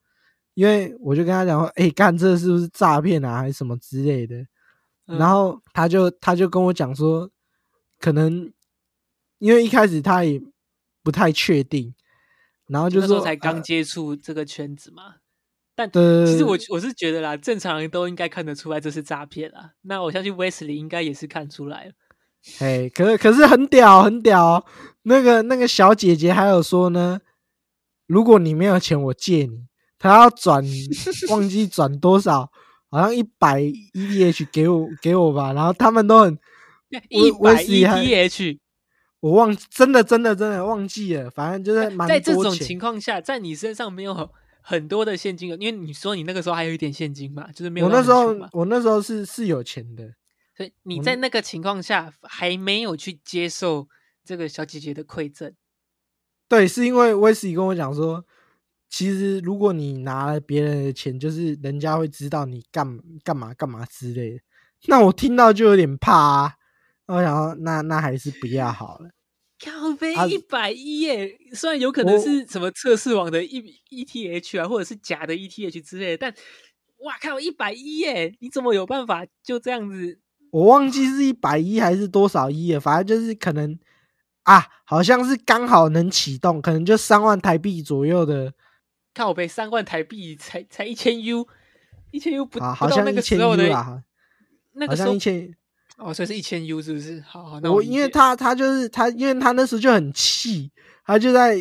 [0.55, 4.37] 因为我就跟他讲说，哎、干这是不是诈骗啊，还是什么之类的？
[5.09, 7.29] 嗯然后他就他就跟我讲说，
[7.99, 8.53] 可能
[9.39, 10.41] 因为一开始他也
[11.03, 11.93] 不太确定，
[12.69, 15.17] 然后就说那时候才刚呃接触这个圈子嘛。
[15.79, 19.75] 但对其实我我是觉得啦，正常人都应该看得出来这是诈骗啦。
[19.83, 21.93] 那我相信 Wesley 应该也是看出来了。
[22.59, 24.65] 嘿，可是可是很屌，很屌哦、
[25.03, 27.21] 那个那个小姐姐还有说呢，
[28.09, 29.69] 如果你没有钱，我借你。
[30.01, 30.65] 她要转，
[31.29, 32.51] 忘记转多少，
[32.91, 35.53] 好像一百 ETH 给我给我吧。
[35.53, 36.37] 然后他们都很，
[37.09, 38.59] 一威百斯利还 ETH，
[39.21, 41.31] 我忘，真的真的真的忘记了。
[41.31, 44.29] 反正就是蛮在这种情况下，在你身上没有
[44.69, 50.15] 很很多的现金流，因为你说你那个时候还有一点现金嘛，就是没有我那时候我那时候是是有钱的，
[50.55, 53.89] 所以你在那个情况下还没有去接受
[54.23, 55.55] 这个小姐姐的馈赠。
[56.47, 58.25] 对，是因为威斯利跟我讲说，
[58.91, 64.41] 其实如果你拿了别人的钱，就是人家会知道你干干嘛干嘛之类的。
[64.87, 66.55] 那我听到就有点怕啊，
[67.07, 69.11] 我想说那那还是不要好了。
[69.65, 76.35] 靠背啊一百一耶，虽然有可能是什么测试网的 E ETH 啊，或者是假的 ETH 之类的，但
[76.99, 80.21] 哇靠，一百一耶，你怎么有办法就这样子？
[80.51, 83.79] 我忘记是一百一还是多少一了，反正就是可能
[84.45, 88.55] 啊，好像是刚好能启动，可能就三万台币左右的，
[89.13, 91.47] 靠背三万台币才才一千 U，
[92.13, 94.03] 一千 U 不好像一千个时候的
[94.75, 95.55] 那个时候像一千。
[95.99, 97.21] 哦，所以是一千 U 是不是？
[97.27, 100.71] 好好，那我因为他他就是他，因为他那时候就很气，
[101.05, 101.59] 他就在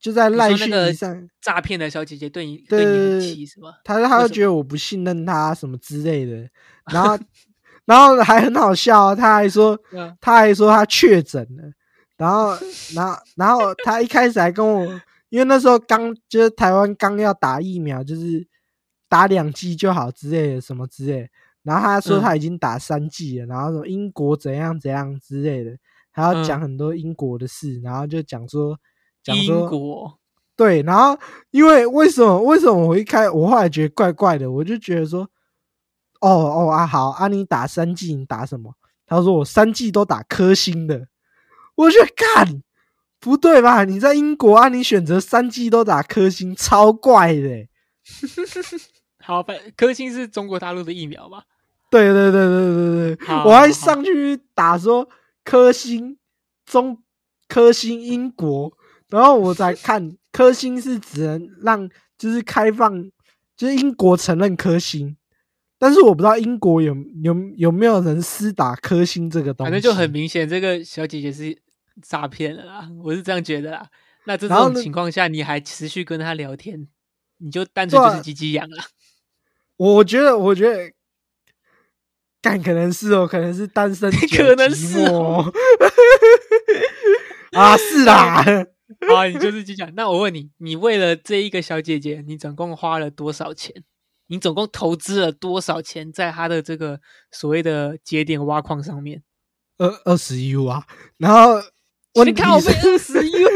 [0.00, 3.74] 就在赖讯息上，诈骗的小姐姐对你对对你很气是吗？
[3.84, 6.48] 他他就觉得我不信任他什么之类的，
[6.90, 7.16] 然后
[7.86, 10.16] 然后还很好笑哦，他还说嗯。
[10.20, 11.62] 他还说他确诊了，
[12.16, 12.56] 然后
[12.94, 14.84] 然后然后他一开始还跟我，
[15.28, 18.44] 因为那时候刚就是台湾刚要打疫苗，就是
[19.08, 21.28] 打两剂就好之类的什么之类的，
[21.62, 25.76] 然后他说嗯他已经打三剂了，然后说英国怎样怎样之类的，
[26.10, 28.78] 还要讲嗯很多英国的事，然后就讲说
[29.22, 30.18] 讲说英国
[30.56, 31.18] 对，然后
[31.50, 35.22] 因为为什么为什么我一开我后来觉得怪怪的，我就觉得说，
[36.20, 38.74] 哦哦啊好啊，你打三季你打什么？
[39.06, 41.08] 他说我三季都打科兴的，
[41.74, 42.62] 我觉得干
[43.18, 43.84] 不对吧？
[43.84, 47.68] 你在英国啊，你选择三季都打科兴，超怪的欸、
[49.22, 51.44] 好，反科兴是中国大陆的疫苗吧？
[51.92, 55.06] 对对对对对对，我还上去打说
[55.44, 56.16] 科兴
[56.64, 56.98] 中
[57.46, 58.72] 科兴英国，
[59.10, 61.86] 然后我才看科兴是只能让
[62.16, 63.04] 就是开放，
[63.54, 65.14] 就是英国承认科兴，
[65.78, 71.54] 但是我不知道英国有有有没有人私打科兴这个东西，反正就很明显，这个小姐姐是
[72.00, 73.86] 诈骗了啦，我是这样觉得啦。
[74.24, 76.88] 那这种情况下，你还持续跟她聊天，
[77.38, 78.76] 你就单纯就是鸡鸡痒了。
[79.76, 80.92] 我觉得，我觉得，
[82.42, 85.52] 干可能是哦，可能是单身 可能是寞哦
[87.52, 88.42] 啊，是啦，
[89.14, 89.90] 啊，你就是鸡讲。
[89.94, 93.84] 那我问你，你为了这一个小姐姐，你总共花了多少钱？
[94.26, 99.22] 你总共投资了多少钱在她的这个所谓的节点挖矿上面？
[99.78, 100.84] 二二十 U 啊，
[101.18, 101.60] 然后
[102.14, 103.48] 我你看我被是，二十 U，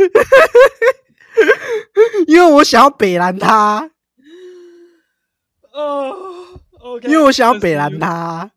[2.29, 3.91] 因为我想要北蓝他，
[5.73, 6.15] 哦
[7.03, 8.51] 因为我想要北20蓝对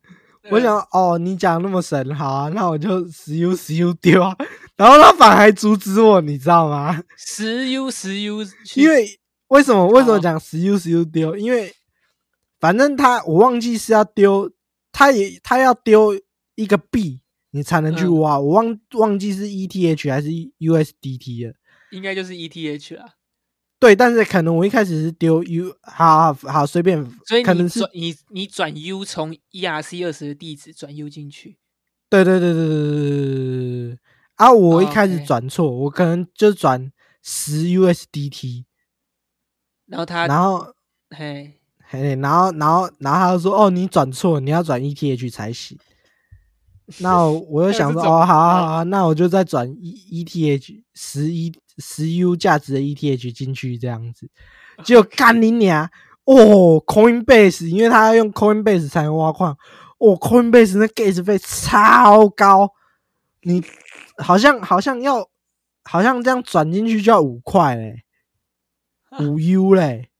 [0.50, 4.36] 我想哦，你讲那么神，好啊，那我就十 U 十 U 丢啊，
[4.76, 7.02] 然后他反而还阻止我，你知道吗？
[7.16, 8.42] 十 U 十 U，
[8.76, 11.36] 因为为什么为什么讲十 U 十 U 丢？
[11.36, 11.74] 因为
[12.58, 14.50] 反正他我忘记是要丢，
[14.92, 16.18] 他也他要丢
[16.54, 17.20] 一个币，
[17.50, 18.38] 你才能去嗯挖。
[18.38, 20.28] 我忘忘记是 ETH 还是
[20.58, 21.54] USDT 了。
[21.90, 23.14] 应该就是 ETH 啦。
[23.80, 31.56] 对，但是可能我一开始是丢 U，好好好，随便，所以可能是你你转 U 从 ERC 二十的地址转 U 进去。
[32.10, 33.98] 对对对对对对对对对
[34.34, 34.52] 啊！
[34.52, 35.84] 我一开始转错，oh, okay.
[35.84, 38.64] 我可能就转十 USDT，
[39.86, 40.74] 然后他，然后
[41.10, 41.54] 嘿，
[41.88, 45.78] 嘿，然后然后然后他就说：“哦，你转错，你要转 ETH 才行。”
[46.98, 54.28] 那我又 想说：“哦，好好好，那我就再转 E ETH 十一十 U 价值的 ETH 进去，这样子，
[54.84, 55.88] 结果干你娘！
[56.24, 59.56] 哦，Coinbase，因为他要用 Coinbase 才能挖矿，
[59.98, 62.70] 哦，Coinbase 那 gas 费超高，
[63.42, 63.62] 你
[64.18, 65.28] 好像好像要
[65.82, 68.04] 好像这样转进去就要五块嘞，
[69.18, 70.10] 五 U 嘞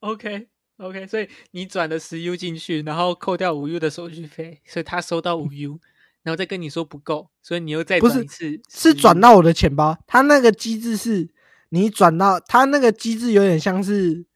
[0.00, 5.80] ，OK OK，所以你转了十 U 进去，然后扣掉五 U 的手续费，所以他收到五 U，
[6.28, 8.22] 然后再跟你说不够，所以你又再不是
[8.68, 9.18] 是转。
[9.18, 9.96] 到我的钱包。
[10.06, 11.26] 他那个机制是
[11.70, 14.26] 你转到，他那个机制有点像是，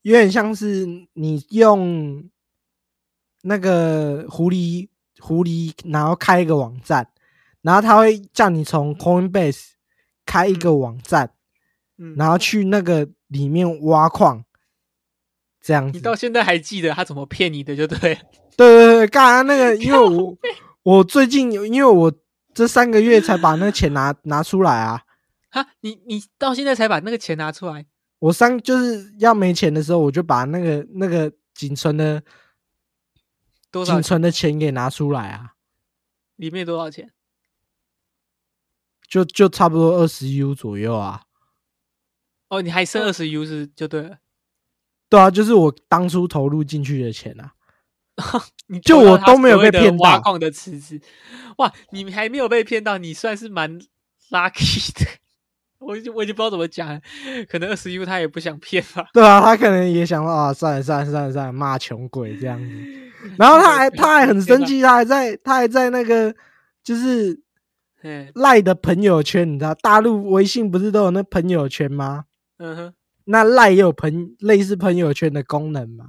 [0.00, 2.24] 有点像是你用
[3.42, 4.88] 那个狐狸
[5.20, 7.06] 狐狸，然后开一个网站，
[7.60, 9.72] 然后他会叫你从 Coinbase
[10.24, 11.34] 开一个网站，
[11.98, 14.42] 嗯，然后去那个里面挖矿，
[15.60, 15.98] 这样子。
[15.98, 18.18] 你到现在还记得他怎么骗你的，就对。
[18.54, 20.36] 对对对，刚刚那 个，因为我
[20.82, 22.12] 我最近有，因为我
[22.52, 25.04] 这三个月才把那个钱拿 拿出来啊。
[25.50, 27.86] 哈，你你到现在才把那个钱拿出来，
[28.18, 32.22] 我三就是要没钱的时候，我就把那个那个仅存的
[33.70, 33.92] 多少？
[33.92, 35.54] 仅存的钱给拿出来啊，
[36.36, 37.12] 里面多少钱？
[39.06, 41.24] 就就差不多二十 U 左右啊。
[42.48, 44.18] 哦，你还剩二十 U 是就对了。
[45.10, 47.52] 对啊，就是我当初投入进去的钱啊。
[48.68, 51.00] 你就我都没有被骗到挖矿的池子，
[51.58, 53.80] 哇，你还没有被骗到，你算是蛮
[54.30, 55.06] lucky 的。
[55.78, 57.00] 我已经我已经不知道怎么讲了，
[57.48, 59.04] 可能二十 U 他也不想骗吧。
[59.12, 62.68] 对啊，他可能也想说啊，算了算了算了算了，骂穷鬼这样子。
[63.36, 66.32] 然后他还 他还很生气，他还在他还在那个
[66.84, 67.40] 就是
[68.02, 72.26] 嗯赖的朋友圈，你知道大陆微信不是都有那朋友圈吗？
[72.58, 72.94] 嗯哼，
[73.24, 76.06] 那赖也有朋类似朋友圈的功能嘛？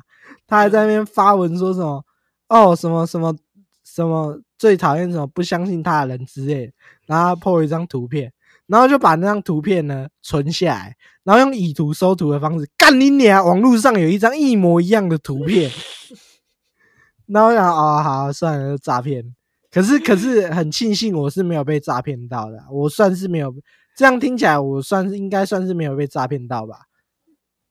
[0.47, 2.03] 他还在那边发文说什么
[2.47, 3.35] 哦什么什么
[3.83, 6.73] 什么最讨厌什么不相信他的人之类的，
[7.05, 8.31] 然后他 po 一张图片，
[8.67, 13.45] 然后就把那张图片呢存下来，然后用以图搜图的方式干你娘！
[13.45, 15.69] 网络上有一张一模一样的图片，
[17.27, 19.35] 然后我想啊、好算了，诈骗。
[19.69, 23.53] 可是可是很庆幸我是没有被诈骗到的啊，我算是没有。
[23.95, 26.79] 这样听起来，我算是应该算是没有被诈骗到吧？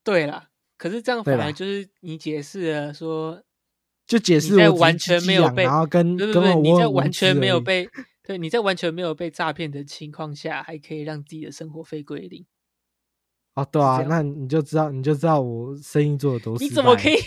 [0.04, 0.48] 对啦。
[0.76, 3.42] 可是这样反而就是你解释了说，
[4.06, 7.88] 就解释你在我完全没有被然后跟不是不是，跟我你在完全没有被，
[8.24, 12.44] 对，你在完全没有被诈骗的情况下，还可以让自己的生活费归零，
[13.54, 16.58] 哦，对啊那你就知道你就知道我生意做的多。
[16.58, 17.14] 你怎么可以？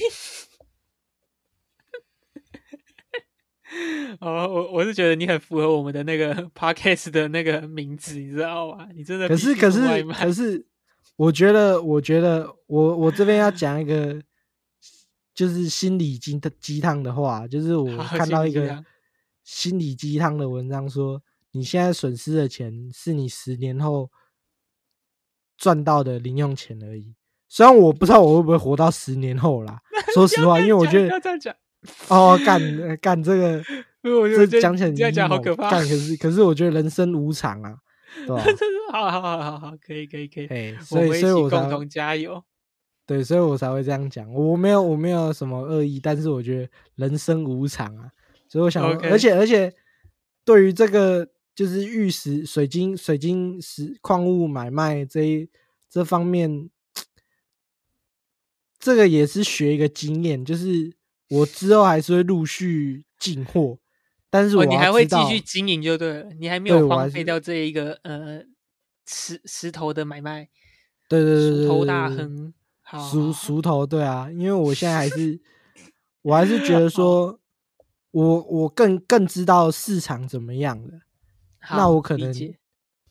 [4.19, 8.87] 哦，我我是觉得你很符合我们的那个 podcast 的那个名字，你知道吗？
[8.93, 10.65] 你真的可是可是送外卖可是，
[11.15, 14.21] 我觉得我觉得我我这边要讲一个
[15.33, 18.83] 就是心理鸡鸡汤的话，就是我看到一个
[19.43, 24.09] 心理鸡汤的文章说，你现在损失的钱是你十年后
[25.57, 27.15] 赚到的零用钱而已。
[27.47, 29.79] 虽然我不知道我会不会活到十年后啦，
[30.13, 31.55] 说实话，因为我觉得要这样讲，
[32.09, 33.63] 哦，干呃干这个，
[34.19, 35.69] 我觉这得讲起来很这样讲好可怕。
[35.69, 37.77] 干可是可是我觉得人生无常啊，
[38.15, 38.43] 对 吧、
[38.91, 42.43] 好好好好好，可以可以可以，哎，所以所以我共同加油。
[43.05, 44.33] 对，所以我才会这样讲。
[44.33, 48.11] 我没有我没有什么恶意，但是我觉得人生无常啊，
[48.47, 49.71] 所以我想而且而且
[50.43, 55.47] 对于这个就是玉石、水晶、水晶石矿物买卖这一
[55.87, 56.69] 这方面，
[58.79, 60.93] 这个也是学一个经验，就是
[61.29, 63.77] 我之后还是会陆续进货，
[64.35, 68.43] 但是我哦，你还会继续经营就对了，你还没有荒废掉这一个呃
[69.07, 70.49] 石石头的买卖，
[71.07, 72.53] 对对对头大亨。
[72.81, 75.39] 好，熟熟头，对啊，因为我现在还是，
[76.21, 77.39] 我还是觉得说，
[78.11, 80.99] 我我更更知道市场怎么样了。
[81.71, 82.33] 那我可能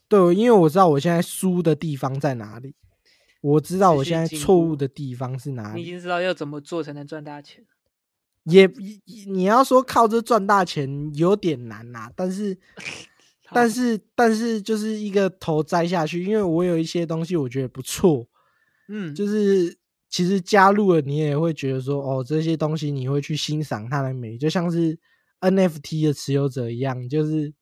[0.07, 2.75] 对，因为我知道我现在输的地方在哪里，
[3.41, 5.81] 我知道我现在错误的地方是哪里。
[5.81, 7.65] 你已经知道要怎么做才能赚大钱。
[8.45, 8.61] 也
[9.05, 12.57] 也你要说靠这赚大钱有点难呐、但是
[13.53, 18.27] 但是但是就是一个头栽下去，因为我有一些东西我觉得不错，
[18.87, 19.77] 嗯，就是
[20.09, 24.97] 其实加入了，你也会觉得说，哦，这些东西你会去欣赏它的美，就像是
[25.41, 27.53] NFT 的持有者一样，就是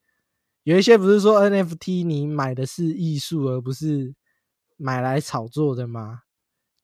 [0.64, 4.14] 有一些不是说 NFT 你买的是艺术，而不是
[4.78, 6.22] 买来炒作的吗？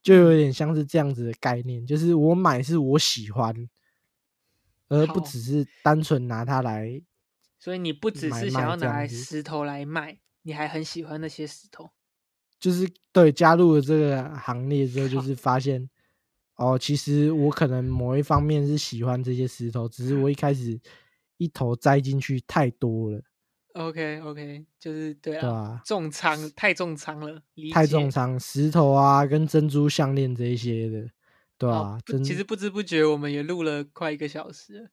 [0.02, 3.54] 就有点像是这样子的概念，就是我买是我喜欢，
[4.90, 7.02] 而不只是单纯拿它来。
[7.58, 11.90] 所以你不只是想要拿来石头来卖，你还很喜欢那些石头。
[12.58, 15.88] 就是对加入了这个行列之后，就是发现
[16.56, 20.78] 哦，其实我可能某一方面是喜欢这些石头，只是我一开始
[21.38, 23.22] 一头栽进去太多了
[23.72, 31.08] ，OK OK，就是对对啊，重仓太重仓了，太重仓，石头啊，跟珍珠项链这一些的，
[31.60, 34.88] 对吧、哦不真其实不知不觉我们也录了快一个小时了。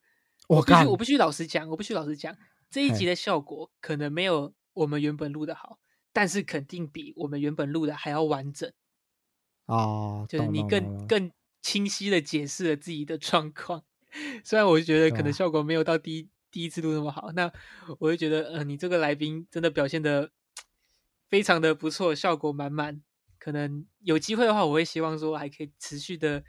[0.50, 2.36] 我看必须我必须老实讲，我必须老实讲，
[2.70, 5.80] 这一集的效果可能没有我们原本录的好，
[6.12, 8.70] 但是肯定比我们原本录的还要完整，
[9.68, 13.86] 哦，就是你更更清晰的解释了自己的状况。
[14.44, 17.50] 虽然我就觉得可能效果没有到第一第一次录那么好，那
[18.00, 20.32] 我就觉得，呃，你这个来宾真的表现的
[21.30, 23.02] 非常的不错，效果满满。
[23.48, 26.44] 可能有机会的话，我会希望说还可以持续的，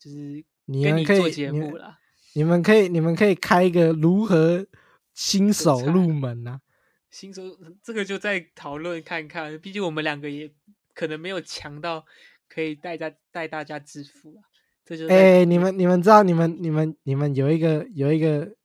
[0.00, 1.96] 就是跟你们可以你做节目啦。
[2.34, 4.66] 你们可以你们可以开一个如何
[5.14, 6.60] 新手入门啊？
[7.08, 7.40] 新手
[7.80, 10.52] 这个就再讨论看看，毕竟我们两个也
[10.92, 12.04] 可能没有强到
[12.48, 14.42] 可以带大带大家致富啊。
[14.84, 18.56] 这就是哎、你们你们知道你们你们你们有一个有一个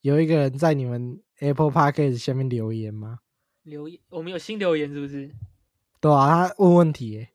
[0.00, 3.20] 有一个人在你们 Apple Podcast 下面留言吗？
[3.62, 5.30] 留言，我们有新留言是不是？
[6.00, 7.30] 对啊，他问问题、耶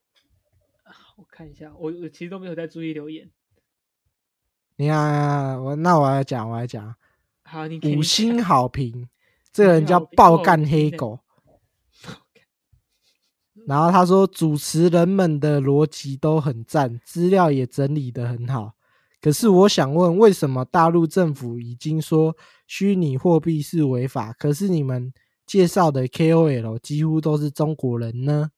[1.17, 3.29] 我看一下，我我其实都没有在注意留言。
[4.77, 6.95] 你看我那我来讲我来讲，
[7.43, 9.07] 好，你五星好评，
[9.51, 11.19] 这个人叫爆干黑狗。
[13.67, 18.73] 然后他说，主持人们的逻辑都很赞，资料也整理的很好。
[19.21, 22.35] 可是我想问，为什么大陆政府已经说
[22.65, 25.13] 虚拟货币是违法，可是你们
[25.51, 28.51] 介绍的 KOL 几乎都是中国人呢？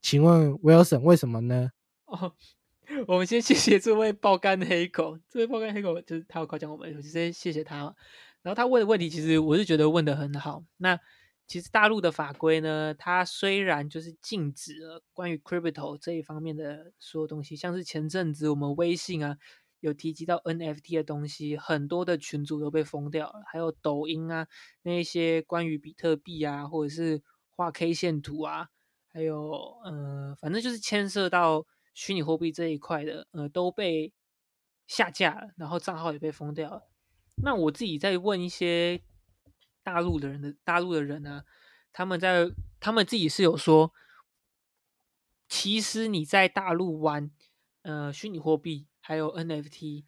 [0.00, 1.72] 请问 Wilson 为什么呢？
[2.06, 2.32] 哦，
[3.06, 7.94] 我们先谢谢这位爆肝黑狗， 这位爆肝黑狗就是他有夸奖我们，我就先谢谢他。
[8.40, 10.64] 然后他问的问题，其实我是觉得问的很好。
[10.78, 10.98] 那
[11.46, 19.36] 其实大陆的法规呢，它虽然就是禁止了关于 crypto 这一方面的所有东西，像是前阵子我们微信啊
[19.82, 24.46] 有提及到 NFT 的东西，很多的群组都被封掉了，还有抖音啊
[24.82, 27.20] 那些关于比特币啊，或者是
[27.50, 28.68] 画 K 线图啊，
[29.12, 29.50] 还有
[29.84, 34.12] 呃，反正就是牵涉到虚拟货币这一块的，呃，都被
[34.86, 36.88] 下架了，然后账号也被封掉了。
[37.42, 39.02] 那我自己在问一些
[39.82, 41.42] 大陆的人的大陆的人呢、
[41.92, 43.92] 他们在他们自己是有说，
[45.48, 47.32] 其实你在大陆玩
[47.82, 50.04] 呃虚拟货币还有 NFT，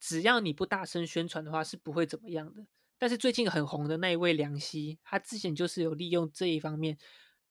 [0.00, 2.66] 只要你不大声宣传的话，是不会怎么样的。
[2.98, 6.96] 但是最近很红的那一位梁希，他之前就是有利用这一方面，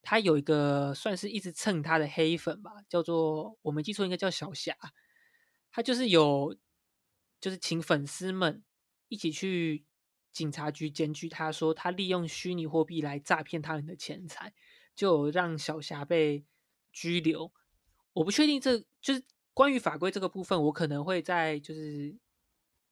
[0.02, 4.76] 他有一个算是一直蹭他的黑粉吧，叫做我没记错应该叫小霞，
[5.70, 6.58] 他就是有
[7.40, 8.64] 就是请粉丝们
[9.10, 9.86] 一起去
[10.32, 14.54] 警察局检举他说他利用虚拟货币来诈骗他人的钱财，
[14.96, 16.46] 就让小霞被
[16.92, 17.52] 拘留。
[18.14, 19.24] 我不确定这就是
[19.54, 22.18] 关于法规这个部分，我可能会在就是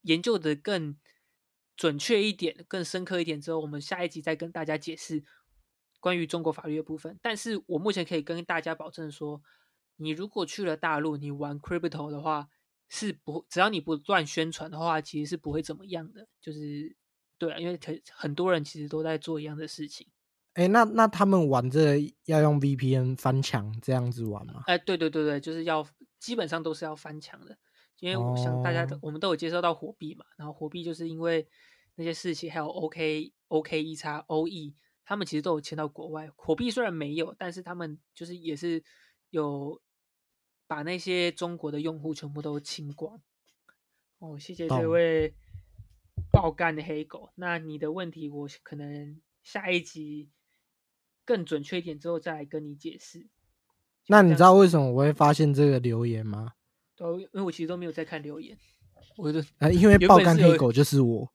[0.01, 0.97] 研究的更
[1.75, 5.23] 准确一点、更深刻一点之后，我们下一集再跟大家解释
[5.99, 7.17] 关于中国法律的部分。
[7.21, 9.41] 但是我目前可以跟大家保证说，
[9.95, 12.49] 你如果去了大陆，你玩 crypto 的话，
[12.89, 16.27] 是不只要你不乱宣传的话，其实是不会怎么样的。
[16.41, 16.95] 就是
[17.37, 20.07] 对啊，因为很很多人其实都在做一样的事情。
[20.55, 24.63] 哎，那那他们玩这要用 VPN 翻墙这样子玩吗？
[24.65, 25.87] 哎，对对对对，就是要
[26.19, 27.57] 基本上都是要翻墙的，
[27.99, 31.47] 因为我想大家都、哦我们都有接收到火币嘛，然后火币就是因为
[31.95, 36.29] 那些事情，还有 OK OK 一叉 OE，他们其实都有迁到国外。
[36.35, 38.83] 火币虽然没有，但是他们就是也是
[39.29, 39.81] 有
[40.67, 43.21] 把那些中国的用户全部都清光。
[44.19, 45.33] 哦，谢谢这位
[46.31, 47.31] 爆干的黑狗。
[47.35, 50.29] 那你的问题，我可能下一集
[51.23, 53.27] 更准确一点之后再来跟你解释。
[54.09, 56.49] 那你知道为什么我会发现这个留言吗？
[56.97, 58.57] 都因为我其实都没有在看留言，
[59.17, 61.25] 我就啊，因为爆肝黑狗就是我，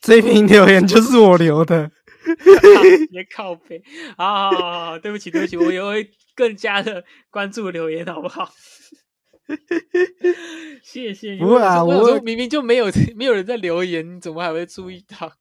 [0.00, 1.90] 这篇留言就是我留的。
[3.12, 3.82] 别靠背。
[4.16, 8.50] 好好好好，对不起对不起，我也会更加的关注留言，好不好？
[10.82, 11.38] 谢谢你。
[11.38, 15.32] 不会啊我明明就没有没有人在留言，你怎么还会注意到？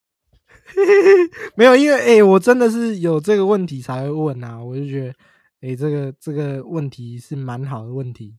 [1.55, 5.13] 没有，因为哎、我真的是有这个问题才会问啊，我就觉得
[5.61, 8.37] 哎、这个这个问题是蛮好的问题，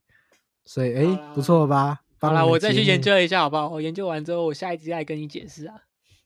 [0.65, 2.01] 所以哎、不错吧？
[2.21, 2.83] 好啦，帮你们我再去。
[2.85, 3.69] 研究一下，好不好？
[3.69, 5.83] 我研究完之后，我下一集再来跟你解释啊。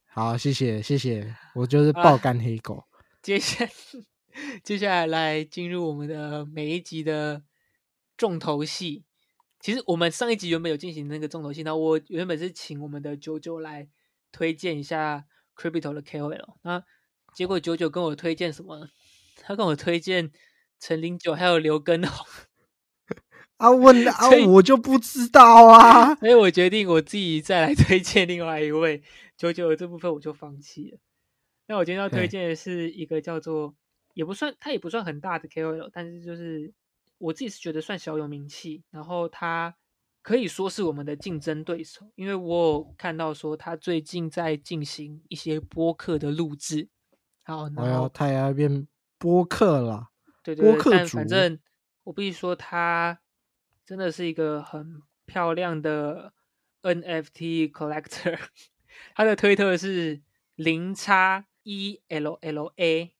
[0.07, 2.83] 好，谢谢谢谢，我就是爆肝黑狗。
[3.21, 3.67] 接下
[4.63, 7.43] 接下来来进入我们的每一集的
[8.17, 9.03] 重头戏。
[9.59, 13.87] 其实我们上一集原本有进行那个重头戏，那我原本是请我们的九九来
[14.31, 15.25] 推荐一下
[15.55, 16.83] Crypto 的 KOL，那
[17.33, 18.89] 结果九九跟我推荐什么？
[19.37, 20.31] 他跟我推荐
[20.85, 22.27] 陈零九还有刘根红。
[23.55, 29.01] 啊问 啊，我就不知道啊， 所以我决定我自己再来推荐另外一位
[29.37, 30.97] 九九的这部分我就放弃了。
[31.67, 33.73] 那我今天要推荐的是一个叫做
[34.13, 36.73] 也不算他也不算很大的 KOL，但是就是
[37.17, 39.73] 我自己是觉得算小有名气，然后他
[40.21, 46.89] 可以说是我们的竞争对手，因为我有看到说他最近在进行一些播客的录制。
[47.43, 48.85] 好，然后他也要变
[49.17, 50.09] 播客了，
[50.43, 51.59] 对对，但反正
[52.03, 53.19] 我必须说他。
[53.85, 56.31] 真的是一个很漂亮的
[56.83, 58.39] NFT collector，
[59.13, 60.21] 他的推特是
[60.55, 63.13] 零叉一 L L A。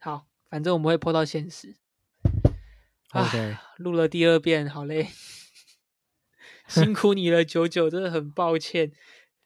[0.00, 1.76] 好，反正我们会破到现实。
[3.12, 5.06] OK，录了第二遍，好累，
[6.66, 8.90] 辛苦你了，九九，真的很抱歉。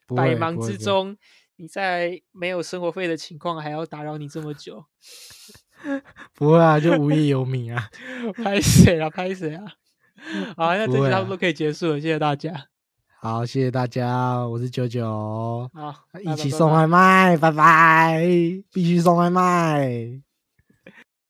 [0.07, 1.15] 百忙之中，
[1.57, 4.87] 你在没有生活费的情况，还要打扰你这么久。
[6.35, 7.89] 不会啊，就无业游民啊，
[8.43, 9.09] 拍谁啊？
[9.09, 9.63] 拍谁啊？
[10.55, 12.53] 好，那这期差不多可以结束了，谢谢大家。
[13.19, 15.69] 好，谢谢大家，我是九九。
[15.73, 18.21] 好，一起送外卖，拜拜，
[18.71, 20.26] 必须送外卖。